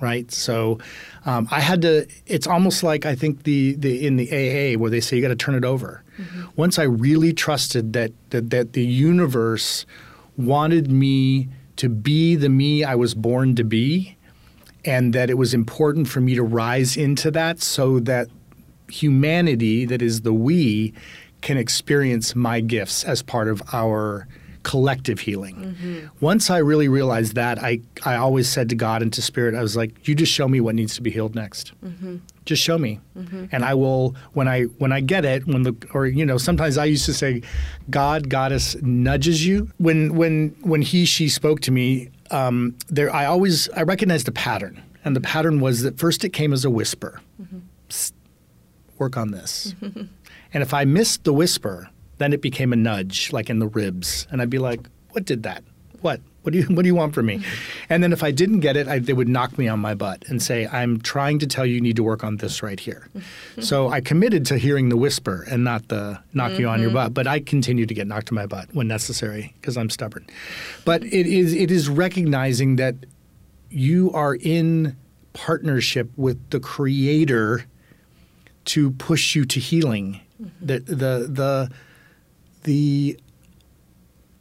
[0.00, 0.30] Right?
[0.30, 0.78] So
[1.26, 4.88] um, I had to it's almost like I think the, the in the AA where
[4.88, 6.04] they say you got to turn it over.
[6.16, 6.42] Mm-hmm.
[6.54, 9.84] Once I really trusted that, that that the universe
[10.36, 14.16] wanted me to be the me I was born to be,
[14.84, 18.28] and that it was important for me to rise into that so that
[18.88, 20.92] humanity, that is the we,
[21.40, 24.26] can experience my gifts as part of our
[24.64, 25.56] collective healing.
[25.56, 26.06] Mm-hmm.
[26.20, 29.62] Once I really realized that, I, I always said to God and to Spirit, I
[29.62, 31.72] was like, you just show me what needs to be healed next.
[31.84, 32.16] Mm-hmm.
[32.44, 33.46] Just show me, mm-hmm.
[33.52, 35.46] and I will when I when I get it.
[35.46, 37.40] When the or you know sometimes I used to say,
[37.88, 39.70] God, Goddess nudges you.
[39.78, 44.32] When when when he she spoke to me, um, there I always I recognized a
[44.32, 47.22] pattern, and the pattern was that first it came as a whisper.
[47.88, 48.12] Psst,
[48.98, 53.50] work on this, and if I missed the whisper, then it became a nudge, like
[53.50, 55.64] in the ribs, and I'd be like, "What did that?
[56.00, 56.20] What?
[56.42, 57.42] What do you What do you want from me?
[57.88, 60.24] And then if I didn't get it, I, they would knock me on my butt
[60.28, 63.08] and say, "I'm trying to tell you, you need to work on this right here."
[63.60, 66.96] so I committed to hearing the whisper and not the knock you on your mm-hmm.
[66.96, 67.14] butt.
[67.14, 70.26] But I continue to get knocked on my butt when necessary because I'm stubborn.
[70.84, 72.94] But it is it is recognizing that
[73.70, 74.96] you are in
[75.32, 77.64] partnership with the Creator
[78.66, 80.20] to push you to healing.
[80.40, 80.66] Mm-hmm.
[80.66, 81.70] The the the
[82.64, 83.18] the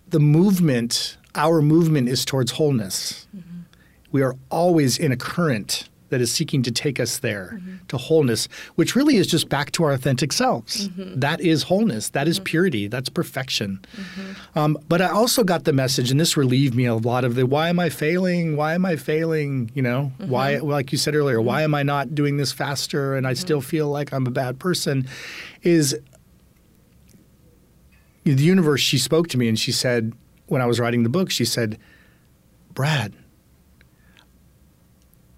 [0.09, 3.27] the movement, our movement is towards wholeness.
[3.35, 3.61] Mm-hmm.
[4.11, 7.77] We are always in a current that is seeking to take us there mm-hmm.
[7.87, 10.89] to wholeness, which really is just back to our authentic selves.
[10.89, 11.19] Mm-hmm.
[11.19, 12.09] That is wholeness.
[12.09, 12.87] That is purity.
[12.87, 13.83] That's perfection.
[14.55, 17.47] Um, but I also got the message, and this relieved me a lot of the
[17.47, 18.55] why am I failing?
[18.55, 19.71] Why am I failing?
[19.73, 23.25] You know, why, like you said earlier, why am I not doing this faster and
[23.25, 25.07] I still feel like I'm a bad person?
[25.63, 25.97] Is
[28.23, 30.13] the universe, she spoke to me and she said,
[30.47, 31.77] when I was writing the book, she said,
[32.73, 33.13] Brad,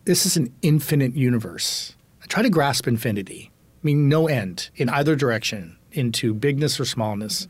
[0.05, 1.95] this is an infinite universe.
[2.21, 7.47] I try to grasp infinity, meaning no end in either direction, into bigness or smallness.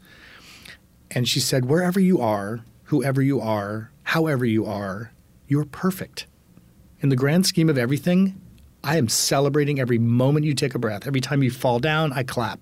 [1.11, 5.11] And she said, wherever you are, whoever you are, however you are,
[5.47, 6.27] you're perfect.
[7.01, 8.39] In the grand scheme of everything,
[8.83, 11.07] I am celebrating every moment you take a breath.
[11.07, 12.61] Every time you fall down, I clap.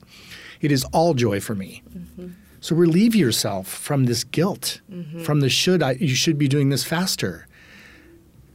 [0.62, 1.84] It is all joy for me.
[1.90, 2.30] Mm-hmm.
[2.64, 5.22] So relieve yourself from this guilt, mm-hmm.
[5.24, 7.46] from the should I you should be doing this faster.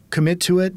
[0.09, 0.75] Commit to it.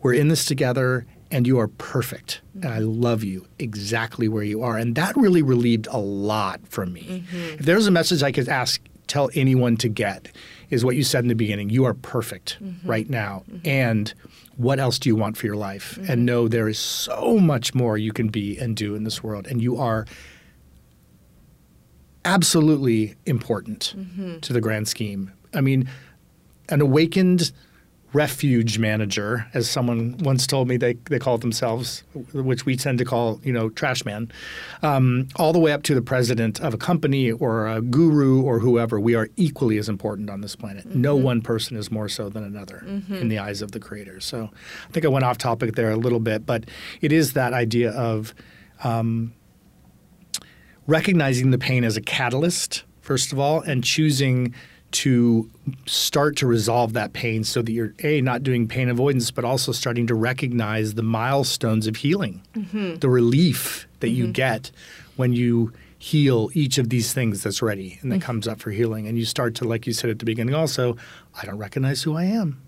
[0.00, 2.40] We're in this together and you are perfect.
[2.54, 3.02] And I mm-hmm.
[3.02, 4.78] love you exactly where you are.
[4.78, 7.02] And that really relieved a lot from me.
[7.02, 7.58] Mm-hmm.
[7.58, 10.34] If there's a message I could ask tell anyone to get
[10.70, 11.68] is what you said in the beginning.
[11.68, 13.42] You are perfect right now.
[13.62, 14.14] And
[14.56, 15.98] what else do you want for your life?
[16.08, 19.46] And know there is so much more you can be and do in this world.
[19.46, 20.06] And you are
[22.24, 23.94] absolutely important
[24.42, 25.32] to the grand scheme.
[25.54, 25.88] I mean,
[26.68, 27.52] an awakened
[28.12, 32.02] refuge manager, as someone once told me they, they call themselves,
[32.32, 34.28] which we tend to call, you know, trash man,
[34.82, 38.58] um, all the way up to the president of a company or a guru or
[38.58, 40.86] whoever, we are equally as important on this planet.
[40.86, 44.18] No one person is more so than another in the eyes of the creator.
[44.18, 44.50] So
[44.88, 46.64] I think I went off topic there a little bit, but
[47.00, 48.34] it is that idea of
[48.82, 49.32] um,
[50.90, 54.54] recognizing the pain as a catalyst, first of all, and choosing
[54.90, 55.48] to
[55.86, 59.70] start to resolve that pain so that you're a not doing pain avoidance but also
[59.70, 62.96] starting to recognize the milestones of healing mm-hmm.
[62.96, 64.32] the relief that you mm-hmm.
[64.32, 64.72] get
[65.14, 68.24] when you heal each of these things that's ready and that mm-hmm.
[68.24, 69.06] comes up for healing.
[69.06, 70.96] And you start to like you said at the beginning also
[71.40, 72.60] i don't recognize who i am.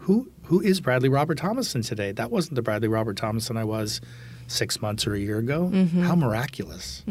[0.00, 2.12] Who who is bradley robert thomason today?
[2.12, 4.02] That wasn't the bradley robert thomason i was
[4.48, 5.70] six months or a year ago
[6.02, 7.02] how miraculous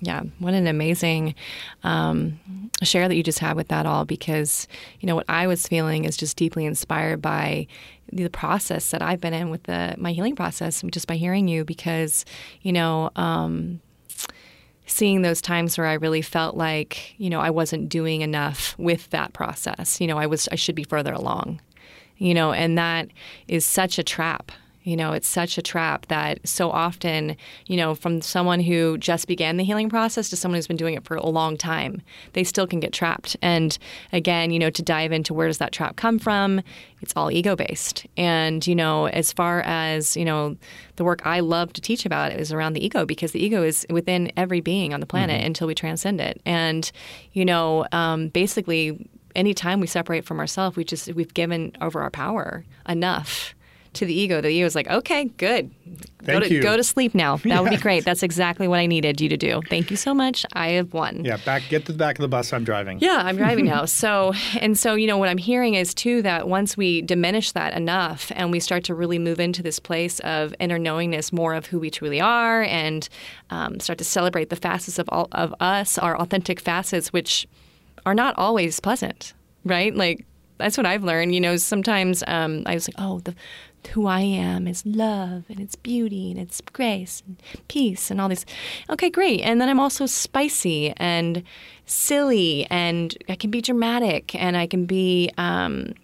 [0.00, 1.34] Yeah, what an amazing
[1.82, 2.38] um,
[2.82, 4.66] share that you just had with that all because,
[5.00, 7.66] you know, what I was feeling is just deeply inspired by
[8.12, 11.64] the process that I've been in with the my healing process just by hearing you
[11.64, 12.24] because,
[12.62, 13.80] you know, um,
[14.86, 19.10] seeing those times where I really felt like, you know, I wasn't doing enough with
[19.10, 20.00] that process.
[20.00, 21.60] You know, I was I should be further along.
[22.18, 23.08] You know, and that
[23.48, 24.52] is such a trap.
[24.90, 27.36] You know, it's such a trap that so often,
[27.68, 30.94] you know, from someone who just began the healing process to someone who's been doing
[30.94, 33.36] it for a long time, they still can get trapped.
[33.40, 33.78] And
[34.12, 36.60] again, you know, to dive into where does that trap come from,
[37.02, 38.04] it's all ego based.
[38.16, 40.56] And, you know, as far as, you know,
[40.96, 43.86] the work I love to teach about is around the ego because the ego is
[43.90, 46.42] within every being on the planet until we transcend it.
[46.44, 46.90] And,
[47.32, 52.10] you know, um, basically, anytime we separate from ourselves, we just, we've given over our
[52.10, 53.54] power enough
[53.94, 54.40] to the ego.
[54.40, 55.70] The ego is like, okay, good.
[56.24, 56.62] Go Thank to, you.
[56.62, 57.38] go to sleep now.
[57.38, 58.04] That would be great.
[58.04, 59.62] That's exactly what I needed you to do.
[59.68, 60.44] Thank you so much.
[60.52, 61.24] I have won.
[61.24, 63.84] yeah back get to the back of the bus i'm driving Yeah, I'm driving now.
[63.86, 67.74] So, and so, you know, what I'm hearing is too that once we diminish that
[67.74, 71.66] enough and we start to really move into this place of inner knowingness more of
[71.66, 73.08] who we truly are and
[73.50, 77.46] um, start to celebrate the facets of all of us, our authentic facets, which
[78.06, 79.94] are not always pleasant, right?
[79.94, 80.24] Like,
[80.58, 81.34] that's what I've learned.
[81.34, 83.34] You know, sometimes um, I was like, oh, the
[83.88, 88.28] who I am is love and it's beauty and it's grace and peace and all
[88.28, 88.46] these.
[88.88, 89.40] Okay, great.
[89.40, 91.42] And then I'm also spicy and
[91.86, 95.94] silly and I can be dramatic and I can be um,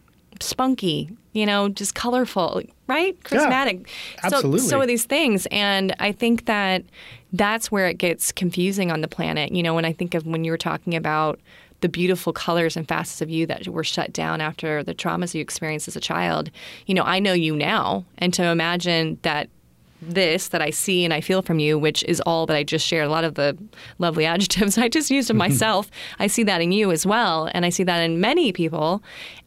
[0.41, 3.19] spunky, you know, just colorful, right?
[3.25, 3.87] Charismatic.
[4.23, 4.61] absolutely.
[4.61, 5.47] So, so are these things.
[5.51, 6.85] And I think that
[7.33, 9.53] that's where it gets confusing on the planet.
[9.53, 11.41] You know, when I think of when you were talking about
[11.81, 15.41] the beautiful colors and facets of you that were shut down after the traumas you
[15.41, 16.51] experienced as a child,
[16.87, 18.05] you know, I know you now.
[18.19, 19.49] And to imagine that
[20.03, 22.87] this that I see and I feel from you, which is all that I just
[22.87, 23.07] shared.
[23.07, 23.57] A lot of the
[23.99, 25.51] lovely adjectives I just used of mm-hmm.
[25.51, 25.91] myself.
[26.19, 29.03] I see that in you as well, and I see that in many people.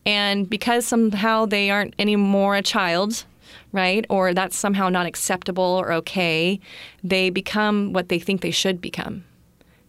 [0.06, 3.26] And because somehow they aren't anymore a child,
[3.72, 4.06] right?
[4.10, 6.60] Or that's somehow not acceptable or okay,
[7.04, 9.24] they become what they think they should become.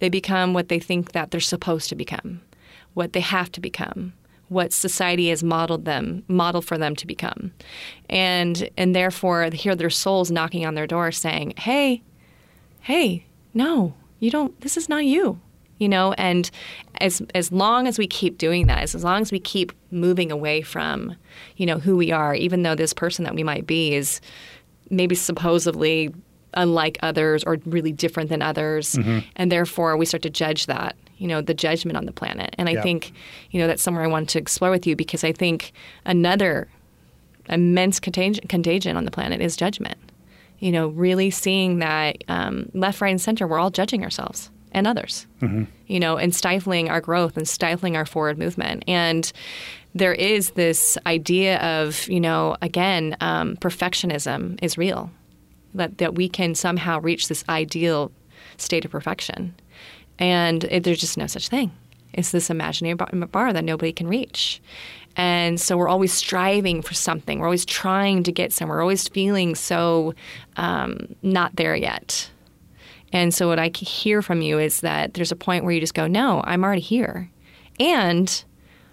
[0.01, 2.43] They become what they think that they're supposed to become,
[2.95, 4.13] what they have to become,
[4.49, 7.53] what society has modeled them, modeled for them to become.
[8.09, 12.03] And and therefore hear their souls knocking on their door saying, Hey,
[12.81, 15.41] hey, no, you don't this is not you
[15.79, 16.51] you know and
[17.01, 20.31] as as long as we keep doing that as, as long as we keep moving
[20.31, 21.17] away from
[21.57, 24.21] you know who we are even though this person that we might be is
[24.91, 26.15] maybe supposedly
[26.55, 29.19] unlike others or really different than others mm-hmm.
[29.37, 32.69] and therefore we start to judge that you know the judgment on the planet and
[32.69, 32.83] i yeah.
[32.83, 33.13] think
[33.51, 35.73] you know that's somewhere i want to explore with you because i think
[36.05, 36.69] another
[37.49, 39.99] immense contagion, contagion on the planet is judgment
[40.59, 44.87] you know really seeing that um, left right and center we're all judging ourselves and
[44.87, 45.65] others, mm-hmm.
[45.87, 48.85] you know, and stifling our growth and stifling our forward movement.
[48.87, 49.31] And
[49.95, 55.11] there is this idea of, you know, again, um, perfectionism is real,
[55.75, 58.11] that, that we can somehow reach this ideal
[58.57, 59.55] state of perfection.
[60.19, 61.73] And it, there's just no such thing.
[62.13, 64.61] It's this imaginary bar, that nobody can reach.
[65.17, 67.39] And so we're always striving for something.
[67.39, 68.79] We're always trying to get somewhere.
[68.79, 70.15] We're always feeling so
[70.57, 72.31] um, not there yet.
[73.13, 75.95] And so what I hear from you is that there's a point where you just
[75.95, 77.31] go, no, I'm already here.
[77.81, 78.45] And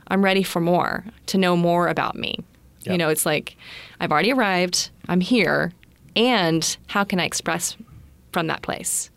[0.07, 2.39] I'm ready for more, to know more about me.
[2.81, 2.91] Yep.
[2.91, 3.57] You know, it's like
[3.99, 5.73] I've already arrived, I'm here,
[6.17, 7.77] and how can I express
[8.33, 9.09] from that place?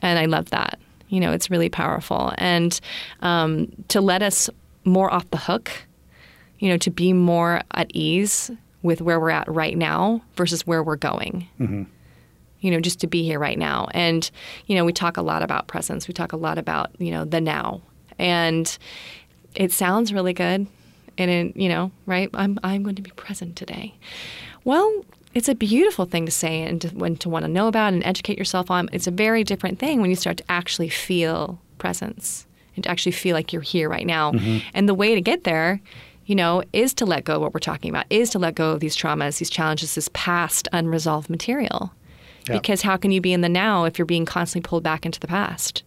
[0.00, 0.80] And I love that.
[1.08, 2.32] You know, it's really powerful.
[2.38, 2.80] And
[3.20, 4.50] um, to let us
[4.84, 5.70] more off the hook,
[6.58, 8.50] you know, to be more at ease
[8.82, 11.46] with where we're at right now versus where we're going.
[11.60, 11.82] Mm-hmm
[12.60, 13.86] you know, just to be here right now.
[13.92, 14.28] And,
[14.66, 16.08] you know, we talk a lot about presence.
[16.08, 17.82] We talk a lot about, you know, the now.
[18.18, 18.76] And
[19.54, 20.66] it sounds really good.
[21.18, 22.28] And, it, you know, right?
[22.34, 23.94] I'm, I'm going to be present today.
[24.64, 25.04] Well,
[25.36, 28.02] it's a beautiful thing to say and to, when to want to know about and
[28.04, 28.88] educate yourself on.
[28.92, 33.12] It's a very different thing when you start to actually feel presence and to actually
[33.12, 34.32] feel like you're here right now.
[34.32, 34.66] Mm-hmm.
[34.72, 35.80] And the way to get there
[36.26, 38.72] you know, is to let go of what we're talking about, is to let go
[38.72, 41.92] of these traumas, these challenges, this past unresolved material.
[42.48, 42.58] Yeah.
[42.58, 45.20] Because how can you be in the now if you're being constantly pulled back into
[45.20, 45.84] the past?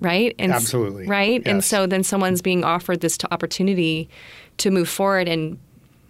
[0.00, 0.34] Right?
[0.40, 1.06] And Absolutely.
[1.06, 1.40] Right?
[1.40, 1.46] Yes.
[1.46, 4.08] And so then someone's being offered this opportunity
[4.58, 5.56] to move forward and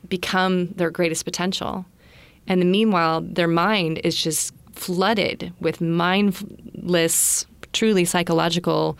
[0.08, 1.84] become their greatest potential.
[2.46, 8.98] And the meanwhile, their mind is just flooded with mindless, truly psychological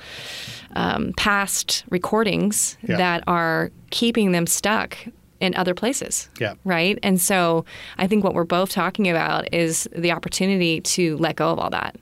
[0.76, 2.97] um, past recordings yeah.
[2.97, 4.97] that are keeping them stuck
[5.40, 6.28] in other places.
[6.40, 6.55] Yeah.
[6.64, 6.99] Right.
[7.03, 7.64] And so
[7.99, 11.70] I think what we're both talking about is the opportunity to let go of all
[11.70, 11.97] that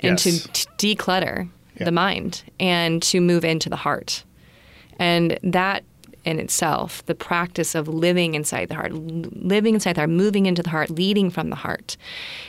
[0.00, 0.42] and yes.
[0.42, 1.84] to, to, declutter yeah.
[1.84, 4.24] the mind and to move into the heart.
[4.98, 5.84] And that
[6.24, 10.62] in itself, the practice of living inside the heart, living inside the heart, moving into
[10.62, 11.96] the heart, leading from the heart.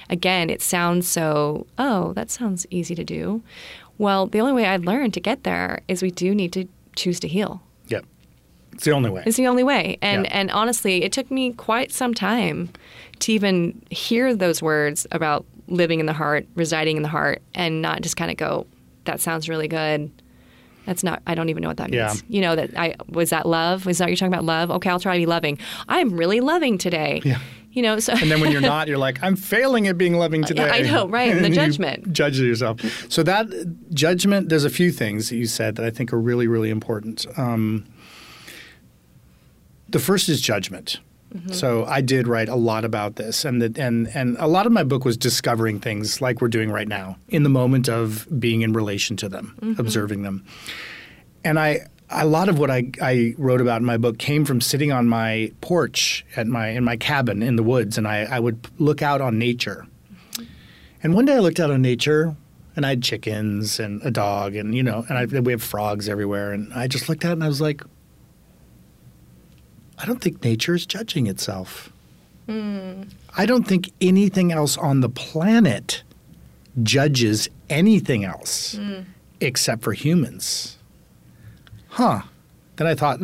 [0.10, 3.42] Again, it sounds so, oh, that sounds easy to do.
[3.98, 7.20] Well, the only way I've learned to get there is we do need to choose
[7.22, 7.62] to heal.
[7.88, 8.06] Yep.
[8.74, 9.24] It's the only way.
[9.26, 9.98] It's the only way.
[10.02, 10.32] And yeah.
[10.32, 12.70] and honestly, it took me quite some time
[13.20, 17.82] to even hear those words about living in the heart, residing in the heart, and
[17.82, 18.66] not just kind of go,
[19.06, 20.10] "That sounds really good."
[20.86, 21.22] That's not.
[21.28, 22.24] I don't even know what that means.
[22.24, 22.28] Yeah.
[22.28, 23.86] You know that I was that love.
[23.86, 24.72] Was that you're talking about love?
[24.72, 25.58] Okay, I'll try to be loving.
[25.88, 27.22] I'm really loving today.
[27.24, 27.40] Yeah.
[27.72, 30.44] You know, so and then when you're not, you're like, I'm failing at being loving
[30.44, 30.70] today.
[30.70, 31.32] I know, right?
[31.32, 32.08] And the judgment.
[32.08, 32.82] You judge yourself.
[33.10, 33.48] So that
[33.94, 34.50] judgment.
[34.50, 37.26] There's a few things that you said that I think are really, really important.
[37.38, 37.86] Um,
[39.88, 41.00] the first is judgment.
[41.34, 41.54] Mm-hmm.
[41.54, 44.72] So I did write a lot about this, and the, and and a lot of
[44.72, 48.62] my book was discovering things like we're doing right now in the moment of being
[48.62, 49.80] in relation to them, mm-hmm.
[49.80, 50.46] observing them.
[51.44, 54.60] And I a lot of what I, I wrote about in my book came from
[54.60, 58.40] sitting on my porch at my in my cabin in the woods, and I, I
[58.40, 59.88] would look out on nature.
[61.04, 62.36] And one day I looked out on nature,
[62.76, 66.10] and I had chickens and a dog, and you know, and I, we have frogs
[66.10, 67.82] everywhere, and I just looked out and I was like,
[70.02, 71.92] I don't think nature is judging itself.
[72.48, 73.10] Mm.
[73.38, 76.04] I don't think anything else on the planet
[76.82, 79.06] judges anything else mm.
[79.40, 80.78] except for humans.
[81.90, 82.22] Huh.
[82.78, 83.20] Then I thought,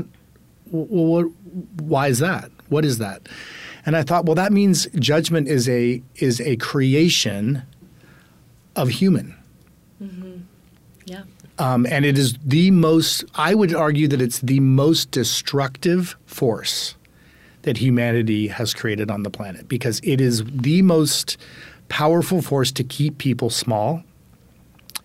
[0.70, 1.26] well, what,
[1.82, 2.52] why is that?
[2.70, 3.28] What is that?
[3.86, 7.64] And I thought, well, that means judgment is a is a creation
[8.76, 9.34] of human.
[10.04, 10.40] Mm-hmm.
[11.06, 11.24] Yeah.
[11.60, 16.96] Um, and it is the most, I would argue that it's the most destructive force
[17.64, 21.38] that humanity has created on the planet because it is the most
[21.90, 24.04] powerful force to keep people small,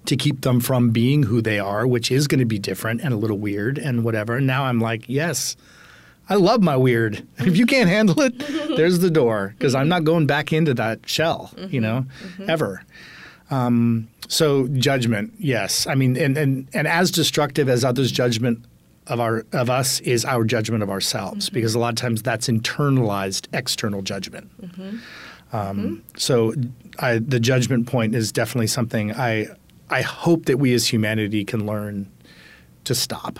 [0.04, 3.14] to keep them from being who they are, which is going to be different and
[3.14, 4.36] a little weird and whatever.
[4.36, 5.56] And now I'm like, yes,
[6.28, 7.26] I love my weird.
[7.38, 8.38] If you can't handle it,
[8.76, 12.06] there's the door because I'm not going back into that shell, you know,
[12.46, 12.84] ever.
[13.52, 15.86] Um, so judgment, yes.
[15.86, 18.64] I mean, and, and and as destructive as others' judgment
[19.06, 22.48] of our of us is our judgment of ourselves, because a lot of times that's
[22.48, 24.48] internalized external judgment.
[25.52, 26.54] Um, So
[26.98, 29.48] I, the judgment point is definitely something I
[29.90, 32.06] I hope that we as humanity can learn
[32.84, 33.38] to stop.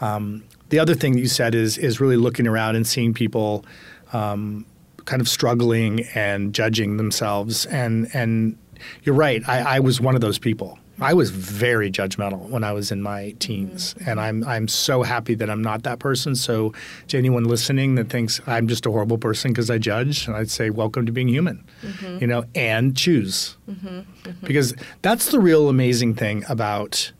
[0.00, 3.64] Um, the other thing that you said is is really looking around and seeing people
[4.12, 4.64] um,
[5.04, 7.66] kind of struggling and judging themselves.
[7.66, 8.56] And and
[9.02, 9.46] you're right.
[9.48, 10.78] I, I was one of those people.
[11.00, 14.10] I was very judgmental when I was in my teens, mm-hmm.
[14.10, 16.34] and I'm I'm so happy that I'm not that person.
[16.34, 16.74] So,
[17.08, 20.70] to anyone listening that thinks I'm just a horrible person because I judge, I'd say
[20.70, 22.18] welcome to being human, mm-hmm.
[22.18, 24.00] you know, and choose, mm-hmm.
[24.44, 27.12] because that's the real amazing thing about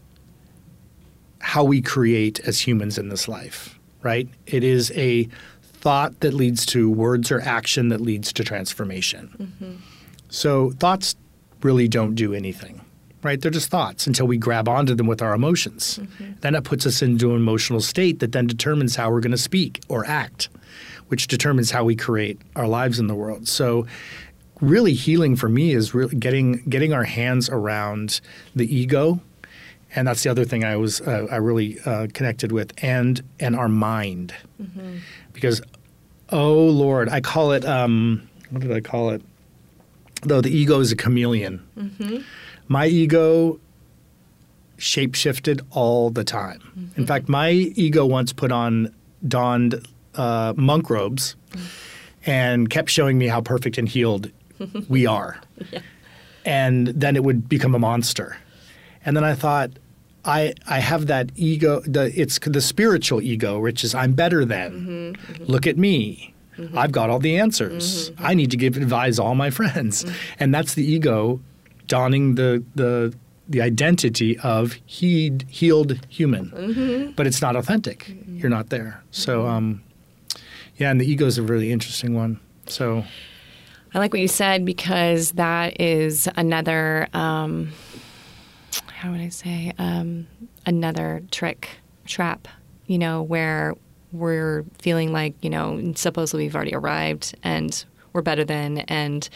[1.41, 4.29] how we create as humans in this life, right?
[4.47, 5.29] It is a
[5.63, 9.81] thought that leads to words or action that leads to transformation.
[10.29, 11.15] So thoughts
[11.63, 12.81] really don't do anything,
[13.23, 13.41] right?
[13.41, 16.01] They're just thoughts until we grab onto them with our emotions.
[16.41, 19.39] Then it puts us into an emotional state that then determines how we're going to
[19.39, 20.49] speak or act,
[21.09, 23.49] which determines how we create our lives in the world.
[23.49, 23.87] So
[24.61, 28.21] really healing for me is really getting getting our hands around
[28.57, 29.21] the ego
[29.95, 33.57] and that's the other thing I was uh, I really uh, connected with, and and
[33.57, 34.35] our mind,
[35.33, 35.63] because
[36.31, 39.23] oh Lord, I call it um, what did I call it?
[40.23, 41.67] Though the ego is a chameleon.
[41.77, 42.19] Mm-hmm.
[42.69, 43.61] My ego
[44.79, 46.61] shapeshifted all the time.
[46.77, 47.05] In mm-hmm.
[47.05, 48.95] fact, my ego once put on
[49.27, 51.61] donned uh, monk robes mm.
[52.27, 54.31] and kept showing me how perfect and healed
[54.89, 55.41] we are,
[56.45, 58.37] and then it would become a monster.
[59.05, 59.71] And then I thought,
[60.25, 61.81] I I have that ego.
[61.81, 65.15] The it's the spiritual ego, which is I'm better than.
[65.17, 65.45] Mm-hmm.
[65.45, 66.35] Look at me.
[66.75, 68.11] I've got all the answers.
[68.19, 70.05] I need to give advise all my friends,
[70.39, 71.41] and that's the ego
[71.87, 73.15] donning the the
[73.49, 78.15] the identity of heed, healed human, but it's not authentic.
[78.27, 79.03] You're not there.
[79.11, 79.83] So, um,
[80.77, 82.41] yeah, and the ego is a really interesting one.
[82.67, 83.05] So,
[83.95, 87.73] I like what you said because that is another, um,
[88.89, 90.27] how would I say, um,
[90.67, 91.71] another trick,
[92.05, 92.49] trap,
[92.87, 93.75] you know, where
[94.13, 98.79] we're feeling like, you know, supposedly we've already arrived and we're better than.
[98.81, 99.29] And,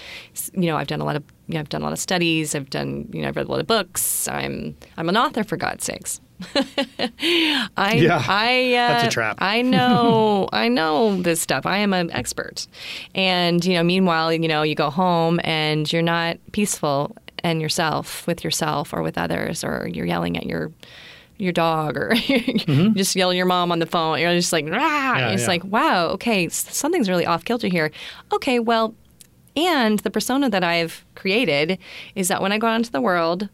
[0.55, 2.55] you know, I've done a lot of, you know, I've done a lot of studies.
[2.55, 4.27] I've done, you know, I've read a lot of books.
[4.29, 6.21] I'm, I'm an author for God's sakes.
[6.55, 9.37] I, Yeah, I, uh, that's a trap.
[9.41, 11.67] I know, I know this stuff.
[11.67, 12.67] I am an expert.
[13.15, 17.15] And, you know, meanwhile, you know, you go home and you're not peaceful
[17.45, 20.71] and yourself with yourself or with others, or you're yelling at your
[21.43, 22.71] your dog or mm-hmm.
[22.71, 24.19] you just yell at your mom on the phone.
[24.19, 25.31] You're just like, Rah!
[25.31, 25.49] it's yeah.
[25.49, 27.91] like, wow, okay, something's really off kilter here.
[28.33, 28.95] Okay, well,
[29.57, 31.79] and the persona that I've created
[32.15, 33.49] is that when I go out into the world,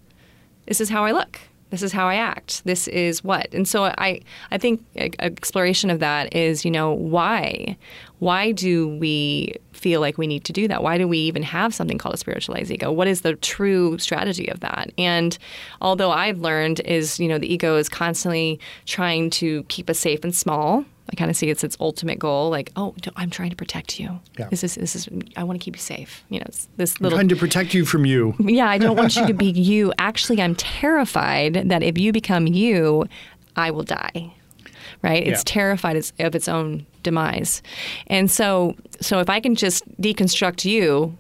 [0.67, 1.41] this is how I look.
[1.71, 2.65] This is how I act.
[2.65, 3.53] This is what.
[3.53, 4.83] And so I, I think
[5.19, 7.77] exploration of that is, you know, why?
[8.21, 10.83] Why do we feel like we need to do that?
[10.83, 12.91] Why do we even have something called a spiritualized ego?
[12.91, 14.93] What is the true strategy of that?
[14.97, 15.37] And
[15.81, 20.25] although I've learned is, you know, the ego is constantly trying to keep us safe
[20.25, 20.85] and small.
[21.11, 22.51] I kind of see it's its ultimate goal.
[22.51, 24.21] Like, oh, I'm trying to protect you.
[24.39, 24.49] Yeah.
[24.51, 25.09] This is this is.
[25.37, 26.23] I want to keep you safe.
[26.29, 26.47] You know,
[26.77, 28.35] this I'm little trying to protect you from you.
[28.41, 29.93] yeah, I don't want you to be you.
[29.99, 33.07] Actually, I'm terrified that if you become you,
[33.57, 34.35] I will die.
[35.03, 35.27] Right?
[35.27, 35.45] It's Yeah.
[35.47, 37.63] terrified its- of its own demise.
[38.09, 41.17] And so so if I can just deconstruct you,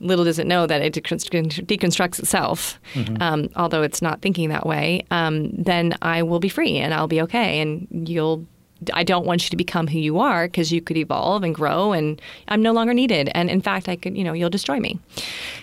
[0.00, 2.78] little does it know that it deconstructs itself,
[3.20, 7.08] um, although it's not thinking that way, um, then I will be free and I'll
[7.08, 7.60] be okay.
[7.60, 8.46] And you'll
[8.92, 11.92] I don't want you to become who you are because you could evolve and grow
[11.92, 13.30] and I'm no longer needed.
[13.34, 14.98] And in fact, I could, you know, you'll destroy me.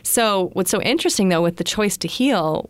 [0.02, 2.70] So, what's so interesting though with the choice to heal,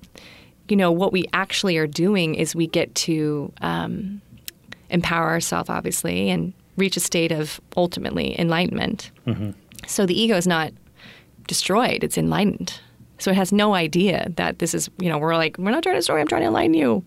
[0.67, 4.21] you know, what we actually are doing is we get to um,
[4.89, 9.11] empower ourselves, obviously, and reach a state of ultimately enlightenment.
[9.87, 10.71] So, the ego is not
[11.47, 12.79] destroyed, it's enlightened.
[13.17, 15.95] So, it has no idea that this is, you know, we're like, we're not trying
[15.95, 17.03] to destroy, I'm trying to enlighten you.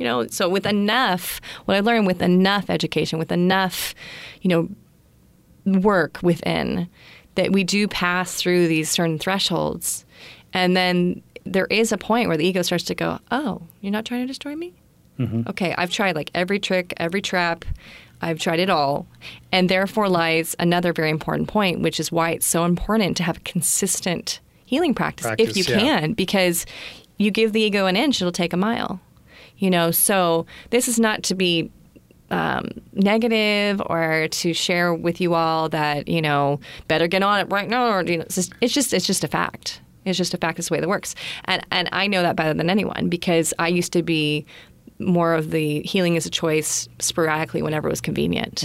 [0.00, 3.94] You know, so with enough, what I learned with enough education, with enough,
[4.40, 6.88] you know, work within,
[7.34, 10.06] that we do pass through these certain thresholds.
[10.54, 14.06] And then there is a point where the ego starts to go, Oh, you're not
[14.06, 14.72] trying to destroy me?
[15.18, 15.42] Mm-hmm.
[15.50, 17.66] Okay, I've tried like every trick, every trap.
[18.22, 19.06] I've tried it all.
[19.52, 23.36] And therefore lies another very important point, which is why it's so important to have
[23.36, 25.78] a consistent healing practice, if you yeah.
[25.78, 26.64] can, because
[27.18, 28.98] you give the ego an inch, it'll take a mile.
[29.60, 31.70] You know, so this is not to be
[32.30, 37.44] um, negative or to share with you all that you know better get on it
[37.50, 37.92] right now.
[37.92, 39.80] Or you know, it's just it's just, it's just a fact.
[40.04, 40.58] It's just a fact.
[40.58, 43.68] It's the way that works, and and I know that better than anyone because I
[43.68, 44.46] used to be
[44.98, 48.62] more of the healing as a choice sporadically whenever it was convenient.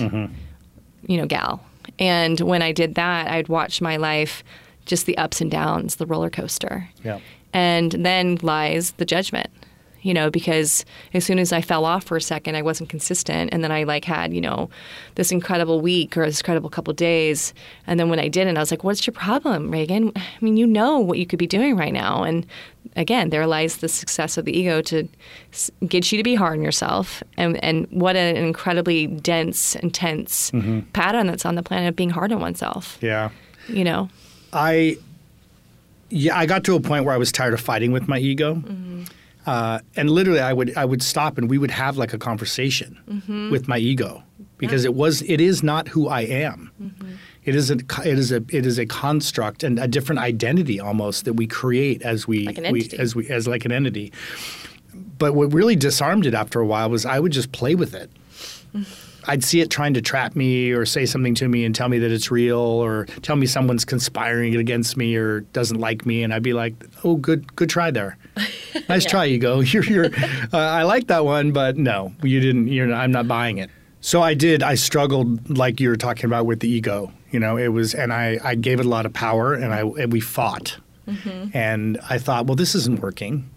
[1.08, 1.64] You know, gal.
[2.00, 4.43] And when I did that, I'd watch my life,
[4.86, 6.89] just the ups and downs, the roller coaster.
[7.04, 7.20] Yeah.
[7.54, 9.50] And then lies the judgment,
[10.06, 10.86] you know, because
[11.16, 13.51] as soon as I fell off for a second, I wasn't consistent.
[13.51, 14.70] And then I like had, you know,
[15.16, 17.56] this incredible week or this incredible couple days.
[17.88, 20.12] And then when I didn't, I was like, what's your problem, Reagan?
[20.16, 22.22] I mean, you know what you could be doing right now.
[22.22, 22.45] And
[22.95, 25.10] again, there lies the success of the ego to
[25.88, 27.24] get you to be hard on yourself.
[27.36, 30.82] And, and what an incredibly dense, intense mm-hmm.
[30.91, 33.32] pattern that's on the planet of being hard on oneself, Yeah.
[33.68, 34.10] you know?
[34.53, 34.97] I
[36.12, 38.53] yeah, I got to a point where I was tired of fighting with my ego.
[38.53, 39.06] Mm-hmm.
[39.46, 43.00] Uh, and literally, I would I would stop and we would have like a conversation
[43.08, 43.52] mm-hmm.
[43.52, 44.24] with my ego
[44.58, 46.72] because it was it is not who I am.
[46.82, 47.14] Mm-hmm.
[47.43, 51.26] It is a it is a it is a construct and a different identity almost
[51.26, 54.12] that we create as we, Like we as we as like an entity.
[55.18, 58.10] But what really disarmed it after a while was I would just play with it.
[58.74, 59.05] Mm-hmm.
[59.28, 61.99] I'd see it trying to trap me or say something to me and tell me
[61.99, 66.34] that it's real or tell me someone's conspiring against me or doesn't like me and
[66.34, 68.17] I'd be like, "Oh, good good try there.
[68.89, 69.59] Nice try, ego.
[69.61, 70.05] You're you're
[70.53, 73.69] uh, I like that one, but no, you didn't you're I'm not buying it."
[74.01, 74.61] So I did.
[74.61, 77.11] I struggled like you were talking about with the ego.
[77.32, 79.80] You know, it was and I I gave it a lot of power and I
[79.82, 80.78] and we fought.
[81.53, 83.49] And I thought, "Well, this isn't working."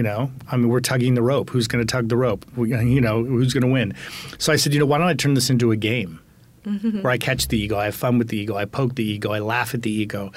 [0.00, 1.50] You know, I mean, we're tugging the rope.
[1.50, 2.46] Who's going to tug the rope?
[2.56, 3.92] We, you know, who's going to win?
[4.38, 6.20] So I said, you know, why don't I turn this into a game
[6.64, 7.02] mm-hmm.
[7.02, 9.32] where I catch the ego, I have fun with the ego, I poke the ego,
[9.32, 10.32] I laugh at the ego,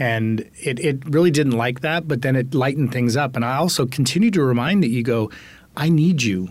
[0.00, 2.08] and it it really didn't like that.
[2.08, 5.30] But then it lightened things up, and I also continued to remind the ego,
[5.76, 6.46] I need you.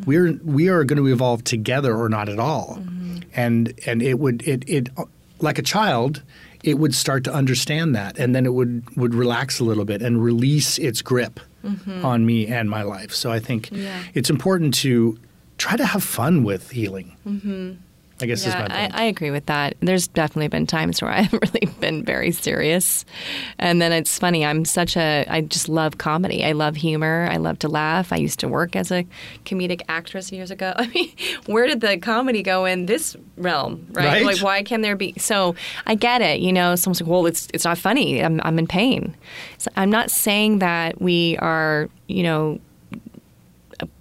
[0.00, 0.10] Mm-hmm.
[0.10, 3.18] We're we are going to evolve together or not at all, mm-hmm.
[3.32, 4.88] and and it would it it
[5.38, 6.24] like a child
[6.64, 10.00] it would start to understand that and then it would would relax a little bit
[10.02, 12.04] and release its grip mm-hmm.
[12.04, 13.12] on me and my life.
[13.12, 14.02] So i think Yeah.
[14.14, 15.18] it's important to
[15.58, 17.72] try to have fun with healing mm-hmm.
[18.20, 19.74] I guess is my Yeah, point I, I agree with that.
[19.80, 23.04] There's definitely been times where I've really been very serious.
[23.58, 26.44] And then it's funny, I'm such a, I just love comedy.
[26.44, 27.28] I love humor.
[27.30, 28.12] I love to laugh.
[28.12, 29.04] I used to work as a
[29.44, 30.72] comedic actress years ago.
[30.76, 31.10] I mean,
[31.46, 34.06] where did the comedy go in this realm, right?
[34.06, 34.24] Right.
[34.24, 35.14] Like, why can there be?
[35.18, 35.54] So
[35.86, 36.40] I get it.
[36.40, 38.22] You know, someone's like, well, it's, it's not funny.
[38.22, 39.16] I'm, I'm in pain.
[39.58, 42.60] So I'm not saying that we are, you know,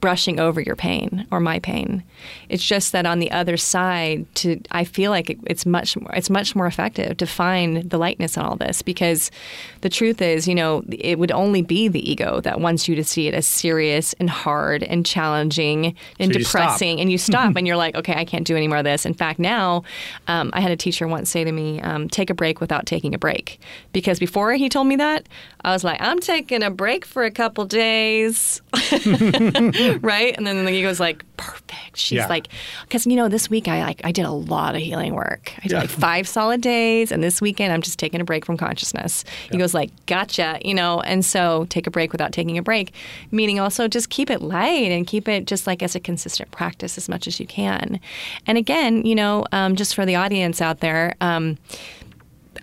[0.03, 2.03] brushing over your pain or my pain.
[2.49, 6.13] It's just that on the other side, to I feel like it, it's much more
[6.13, 9.31] it's much more effective to find the lightness in all this because
[9.79, 13.03] the truth is, you know, it would only be the ego that wants you to
[13.05, 17.55] see it as serious and hard and challenging and So you depressing, and you stop
[17.55, 19.05] and you're like, okay, I can't do any more of this.
[19.05, 19.85] In fact, now
[20.27, 23.15] um, I had a teacher once say to me, um, "Take a break without taking
[23.15, 23.57] a break,"
[23.93, 25.29] because before he told me that,
[25.63, 28.61] I was like, "I'm taking a break for a couple days."
[30.01, 30.35] right?
[30.37, 31.97] And then the ego's like, perfect.
[31.97, 32.27] She's Yeah.
[32.27, 32.47] like,
[32.83, 35.53] because you know, this week I like I did a lot of healing work.
[35.59, 35.79] I did Yeah.
[35.81, 39.23] like five solid days, and this weekend I'm just taking a break from consciousness.
[39.51, 42.93] He goes like, gotcha, you know, and so take a break without taking a break,
[43.31, 46.97] meaning also just keep it light and keep it just like as a consistent practice
[46.97, 47.99] as much as you can.
[48.47, 51.15] And again, you know, um, just for the audience out there.
[51.21, 51.57] Um,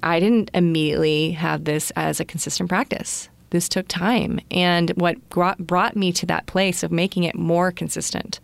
[0.02, 3.28] I didn't immediately have this as a consistent practice.
[3.50, 4.40] This took time.
[4.50, 8.40] And what brought, brought me to that place of making it more consistent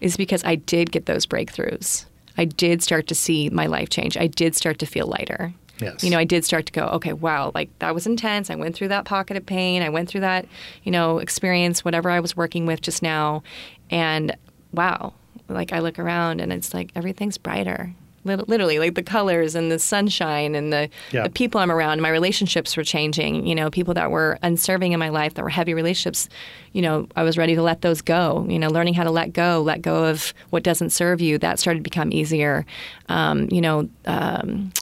[0.00, 2.06] is because I did get those breakthroughs.
[2.36, 4.16] I did start to see my life change.
[4.16, 5.52] I did start to feel lighter.
[5.80, 6.02] Yes.
[6.02, 8.50] You know, I did start to go, okay, wow, like that was intense.
[8.50, 9.82] I went through that pocket of pain.
[9.82, 10.46] I went through that,
[10.82, 13.42] you know, experience, whatever I was working with just now.
[13.90, 14.36] And
[14.72, 15.14] wow,
[15.48, 17.94] like I look around and it's like everything's brighter.
[18.28, 21.24] Lit- Literally, like the colors and the sunshine and the, Yeah.
[21.24, 22.00] the people I'm around.
[22.00, 23.46] My relationships were changing.
[23.46, 26.28] You know, people that were unserving in my life, that were heavy relationships.
[26.72, 28.46] You know, I was ready to let those go.
[28.48, 31.38] You know, learning how to let go, let go of what doesn't serve you.
[31.38, 32.64] That started to become easier.
[33.08, 34.72] Um, you know, um,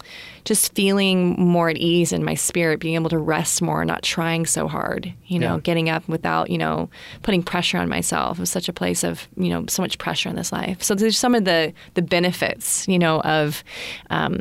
[0.47, 4.47] just feeling more at ease in my spirit, being able to rest more, not trying
[4.47, 5.12] so hard.
[5.26, 5.61] You know, Yeah.
[5.61, 6.88] getting up without you know
[7.22, 8.38] putting pressure on myself.
[8.38, 10.82] It was such a place of you know so much pressure in this life.
[10.82, 13.62] So there's some of the the benefits you know of
[14.09, 14.40] um,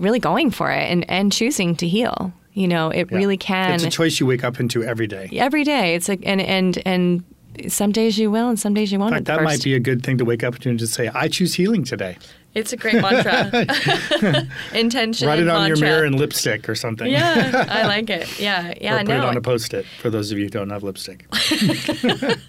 [0.00, 2.32] really going for it and and choosing to heal.
[2.52, 3.16] You know, it Yeah.
[3.16, 5.28] really can It's a choice you wake up into every day.
[5.36, 5.94] every day.
[5.94, 7.22] It's like and and and
[7.68, 9.10] some days you will and some days you won't.
[9.12, 11.08] In fact, that might be a good thing to wake up to and just say,
[11.14, 12.16] I choose healing today.
[12.54, 13.50] It's a great mantra.
[14.74, 15.28] Intention.
[15.28, 15.68] Write it on mantra.
[15.68, 17.10] your mirror in lipstick or something.
[17.10, 18.40] Yeah, I like it.
[18.40, 18.96] Yeah, yeah.
[18.96, 21.26] or put no, it on a post-it for those of you who don't have lipstick.
[21.30, 22.48] I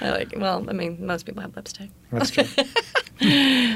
[0.00, 0.32] like.
[0.36, 1.90] Well, I mean, most people have lipstick.
[2.10, 2.44] That's true.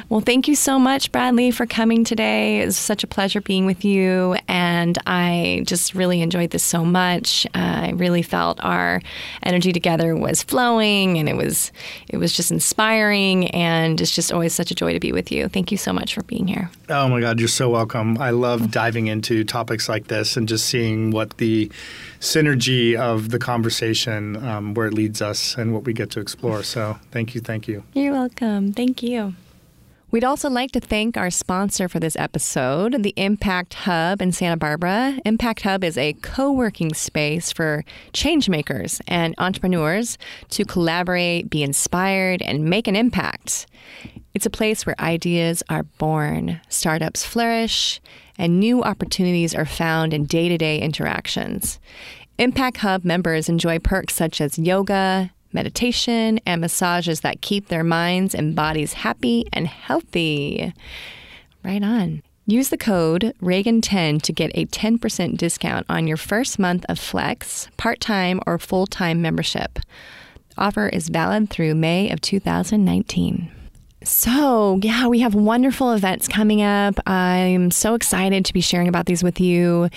[0.09, 2.61] Well, thank you so much, Bradley, for coming today.
[2.61, 6.85] It was such a pleasure being with you, and I just really enjoyed this so
[6.85, 7.47] much.
[7.47, 9.01] Uh, I really felt our
[9.43, 11.73] energy together was flowing, and it was
[12.09, 15.49] it was just inspiring, and it's just always such a joy to be with you.
[15.49, 16.71] Thank you so much for being here.
[16.89, 18.19] Oh my God, you're so welcome.
[18.19, 21.71] I love diving into topics like this and just seeing what the
[22.21, 26.63] synergy of the conversation, um, where it leads us, and what we get to explore.
[26.63, 27.83] So thank you, thank you.
[27.95, 28.73] You're welcome.
[28.73, 29.35] Thank you.
[30.13, 34.57] We'd also like to thank our sponsor for this episode, the Impact Hub in Santa
[34.57, 35.19] Barbara.
[35.25, 40.19] Impact Hub is a co working space for changemakers and entrepreneurs
[40.51, 43.67] to collaborate, be inspired, and make an impact.
[44.35, 48.01] It's a place where ideas are born, startups flourish,
[48.39, 51.81] and new opportunities are found in day to day interactions.
[52.39, 58.35] Impact Hub members enjoy perks such as yoga, meditation, and massages that keep their minds
[58.35, 60.73] and bodies happy and healthy.
[61.65, 62.23] Right on.
[62.47, 67.69] Use the code Reagan10 to get a 10% discount on your first month of Flex,
[67.77, 69.79] part time, or full time membership.
[70.59, 73.62] Offer is valid through May of 2019.
[74.05, 76.99] So, yeah, we have wonderful events coming up.
[77.07, 79.89] I'm so excited to be sharing about these with you.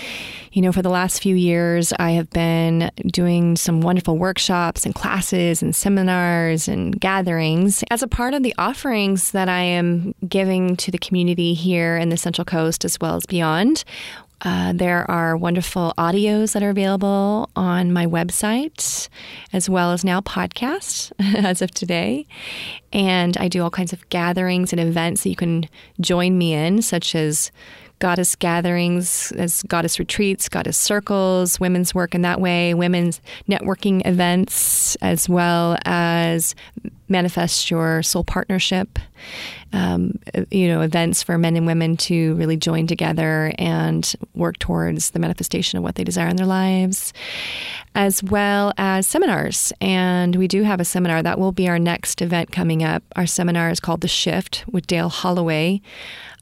[0.51, 4.93] You know, for the last few years, I have been doing some wonderful workshops and
[4.93, 10.75] classes and seminars and gatherings as a part of the offerings that I am giving
[10.77, 13.83] to the community here in the Central Coast as well as beyond.
[14.41, 19.07] Uh, there are wonderful audios that are available on my website,
[19.53, 22.27] as well as now podcasts as of today.
[22.91, 25.67] And I do all kinds of gatherings and events that you can
[25.99, 27.51] join me in, such as
[27.99, 34.95] goddess gatherings, as goddess retreats, goddess circles, women's work in that way, women's networking events,
[34.97, 36.55] as well as
[37.07, 38.97] manifest your soul partnership.
[39.73, 40.19] Um,
[40.51, 45.19] you know, events for men and women to really join together and work towards the
[45.19, 47.11] manifestation of what they desire in their lives,
[47.93, 49.73] as well as seminars.
[49.81, 53.03] And we do have a seminar that will be our next event coming up.
[53.15, 55.81] Our seminar is called The Shift with Dale Holloway.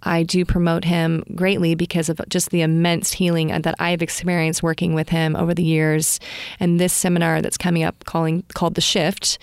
[0.03, 4.93] I do promote him greatly because of just the immense healing that I've experienced working
[4.93, 6.19] with him over the years.
[6.59, 9.37] And this seminar that's coming up calling called The Shift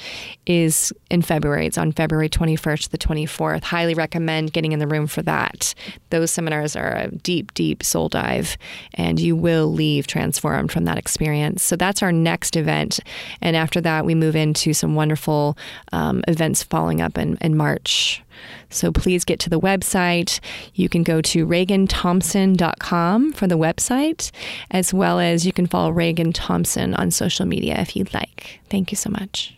[0.46, 1.66] is in February.
[1.66, 3.64] It's on February 21st to the 24th.
[3.64, 5.74] Highly recommend getting in the room for that.
[6.10, 8.56] Those seminars are a deep, deep soul dive,
[8.94, 11.62] and you will leave transformed from that experience.
[11.62, 13.00] So that's our next event.
[13.40, 15.56] And after that, we move into some wonderful
[15.92, 18.22] um, events following up in, in March.
[18.68, 20.40] So please get to the website.
[20.74, 24.30] You can go to reaganthompson.com for the website,
[24.70, 28.60] as well as you can follow Reagan Thompson on social media if you'd like.
[28.68, 29.56] Thank you so much.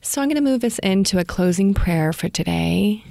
[0.00, 3.04] So I'm going to move us into a closing prayer for today.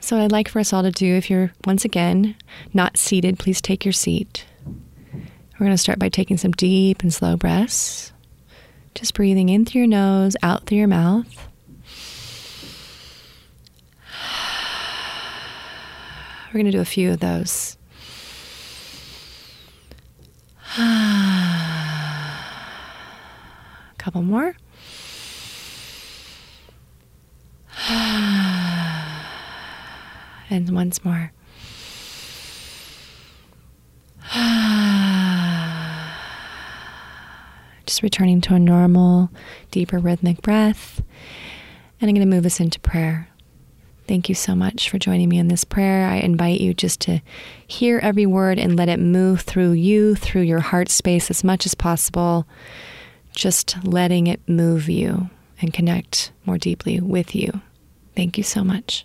[0.00, 2.36] So I'd like for us all to do, if you're once again
[2.74, 4.44] not seated, please take your seat.
[5.04, 8.12] We're going to start by taking some deep and slow breaths.
[8.94, 11.45] Just breathing in through your nose, out through your mouth.
[16.56, 17.76] We're going to do a few of those.
[20.78, 20.80] a
[23.98, 24.56] couple more.
[30.48, 31.30] and once more.
[37.84, 39.28] Just returning to a normal,
[39.70, 41.02] deeper rhythmic breath.
[42.00, 43.28] And I'm going to move us into prayer.
[44.08, 46.06] Thank you so much for joining me in this prayer.
[46.06, 47.20] I invite you just to
[47.66, 51.66] hear every word and let it move through you, through your heart space as much
[51.66, 52.46] as possible.
[53.34, 55.28] Just letting it move you
[55.60, 57.60] and connect more deeply with you.
[58.14, 59.04] Thank you so much.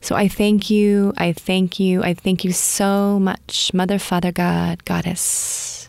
[0.00, 4.84] So I thank you, I thank you, I thank you so much, Mother, Father, God,
[4.84, 5.88] Goddess,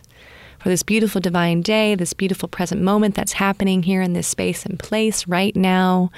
[0.60, 4.64] for this beautiful divine day, this beautiful present moment that's happening here in this space
[4.64, 6.12] and place right now,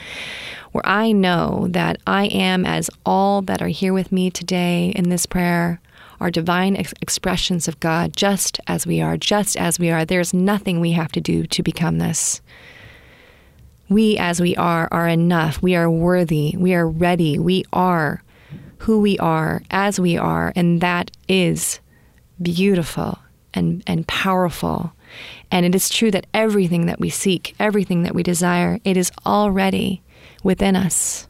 [0.77, 5.09] where I know that I am as all that are here with me today in
[5.09, 5.81] this prayer
[6.21, 10.05] are divine ex- expressions of God, just as we are, just as we are.
[10.05, 12.43] There's nothing we have to do to become this.
[13.89, 15.63] We, as we are, are enough.
[15.63, 16.55] We are worthy.
[16.59, 17.39] We are ready.
[17.39, 18.23] We are
[18.81, 20.53] who we are, as we are.
[20.55, 21.81] And that is
[22.43, 23.19] beautiful
[23.55, 24.93] and, and powerful.
[25.51, 29.11] And it is true that everything that we seek, everything that we desire, it is
[29.25, 30.03] already
[30.47, 31.27] within us,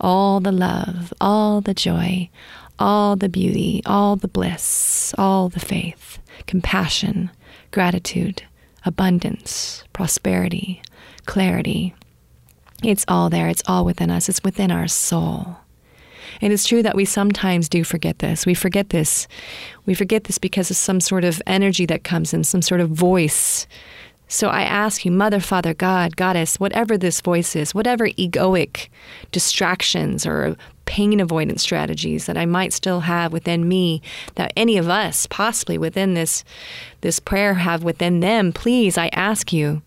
[0.00, 2.30] all the love, all the joy,
[2.78, 7.30] all the beauty, all the bliss, all the faith, compassion,
[7.72, 8.44] gratitude,
[8.86, 10.80] abundance, prosperity,
[11.26, 11.94] clarity.
[12.84, 13.48] It's all there.
[13.48, 14.28] It's all within us.
[14.28, 15.56] It's within our soul.
[16.40, 18.46] And it's true that we sometimes do forget this.
[18.46, 19.26] We forget this.
[19.84, 22.90] We forget this because of some sort of energy that comes in, some sort of
[22.90, 23.66] voice.
[24.34, 28.88] So I ask you, Mother, Father, God, Goddess, whatever this voice is, whatever egoic
[29.30, 30.56] distractions or
[30.86, 34.02] pain avoidance strategies that I might still have within me,
[34.34, 36.42] that any of us possibly within this
[37.00, 39.82] this prayer have within them, please, I ask you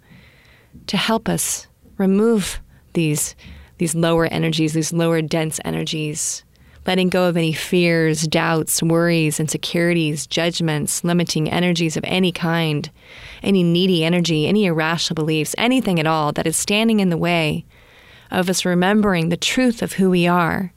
[0.88, 1.68] to help us
[1.98, 2.62] remove
[2.94, 3.36] these
[3.80, 6.46] these lower energies, these lower dense energies,
[6.88, 12.90] letting go of any fears, doubts, worries, insecurities, judgments, limiting energies of any kind,
[13.44, 17.66] any needy energy, any irrational beliefs, anything at all that is standing in the way
[18.32, 20.74] of us remembering the truth of who we are,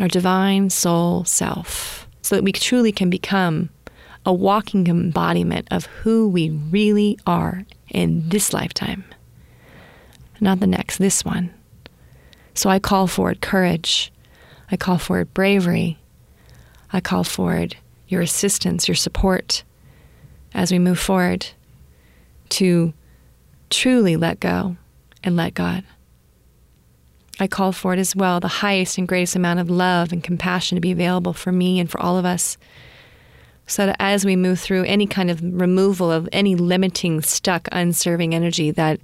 [0.00, 3.70] our divine soul self, so that we truly can become
[4.26, 9.04] a walking embodiment of who we really are in this lifetime
[10.42, 11.54] not the next, this one.
[12.54, 14.12] So I call forward courage.
[14.70, 15.98] I call forward bravery.
[16.92, 17.76] I call forward
[18.08, 19.64] your assistance, your support
[20.54, 21.46] as we move forward
[22.50, 22.92] to
[23.70, 24.76] truly let go
[25.24, 25.84] and let God.
[27.40, 30.76] I call for it as well the highest and greatest amount of love and compassion
[30.76, 32.58] to be available for me and for all of us.
[33.66, 38.34] So that as we move through any kind of removal of any limiting, stuck, unserving
[38.34, 39.00] energy that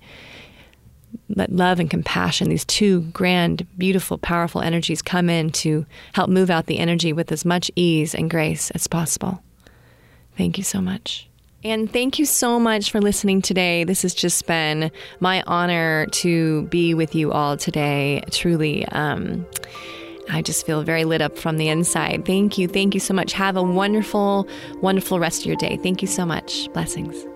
[1.28, 6.50] let love and compassion, these two grand, beautiful, powerful energies come in to help move
[6.50, 9.42] out the energy with as much ease and grace as possible.
[10.36, 11.28] Thank you so much.
[11.64, 13.82] And thank you so much for listening today.
[13.84, 18.22] This has just been my honor to be with you all today.
[18.30, 19.44] Truly, um,
[20.30, 22.24] I just feel very lit up from the inside.
[22.24, 22.68] Thank you.
[22.68, 23.32] Thank you so much.
[23.32, 24.48] Have a wonderful,
[24.80, 25.78] wonderful rest of your day.
[25.82, 26.72] Thank you so much.
[26.72, 27.27] Blessings.